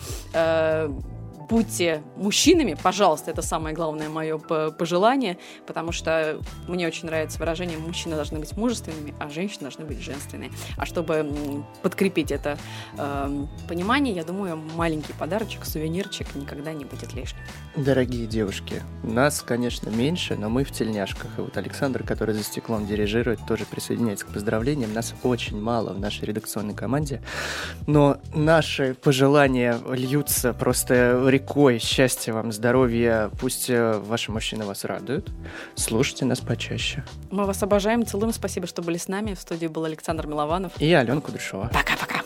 Э, 1.51 1.55
Будьте 1.61 2.03
мужчинами, 2.17 2.77
пожалуйста, 2.81 3.31
это 3.33 3.43
самое 3.43 3.75
главное 3.75 4.09
мое 4.09 4.39
пожелание, 4.39 5.37
потому 5.67 5.93
что 5.93 6.39
мне 6.69 6.87
очень 6.87 7.07
нравится 7.07 7.39
выражение 7.39 7.79
«мужчины 7.79 8.15
должны 8.15 8.39
быть 8.39 8.57
мужественными, 8.57 9.15
а 9.19 9.29
женщины 9.29 9.63
должны 9.63 9.85
быть 9.85 10.01
женственные». 10.01 10.51
А 10.77 10.87
чтобы 10.87 11.65
подкрепить 11.83 12.31
это 12.31 12.57
эм, 12.97 13.49
понимание, 13.69 14.15
я 14.15 14.25
думаю, 14.25 14.57
маленький 14.77 15.13
подарочек, 15.13 15.65
сувенирчик 15.65 16.35
никогда 16.35 16.73
не 16.73 16.85
будет 16.85 17.13
лишним. 17.15 17.41
Дорогие 17.77 18.27
девушки, 18.27 18.83
нас, 19.03 19.43
конечно, 19.43 19.91
меньше, 19.91 20.37
но 20.37 20.49
мы 20.49 20.65
в 20.65 20.71
тельняшках. 20.71 21.31
И 21.39 21.41
вот 21.41 21.57
Александр, 21.57 22.05
который 22.05 22.35
за 22.35 22.43
стеклом 22.43 22.87
дирижирует, 22.87 23.41
тоже 23.47 23.65
присоединяется 23.65 24.27
к 24.27 24.29
поздравлениям. 24.29 24.93
Нас 24.93 25.15
очень 25.23 25.61
мало 25.61 25.93
в 25.93 26.01
нашей 26.01 26.27
редакционной 26.27 26.75
команде. 26.75 27.23
Но 27.87 28.19
наши 28.35 28.95
пожелания 28.95 29.79
льются 29.91 30.53
просто 30.53 31.19
рекой. 31.41 31.79
Счастья 31.79 32.33
вам, 32.33 32.53
здоровья. 32.53 33.31
Пусть 33.41 33.71
э, 33.71 33.99
ваши 33.99 34.31
мужчины 34.31 34.65
вас 34.65 34.85
радуют. 34.85 35.31
Слушайте 35.75 36.25
нас 36.27 36.41
почаще. 36.41 37.03
Мы 37.31 37.47
вас 37.47 37.63
обожаем, 37.63 38.07
целуем. 38.07 38.33
Спасибо, 38.33 38.67
что 38.67 38.83
были 38.83 38.99
с 38.99 39.09
нами. 39.09 39.35
В 39.35 39.41
студии 39.41 39.67
был 39.67 39.85
Александр 39.85 40.27
Милованов. 40.27 40.73
И 40.79 40.93
Алена 40.93 41.21
Кудряшова. 41.21 41.71
Пока-пока. 41.73 42.20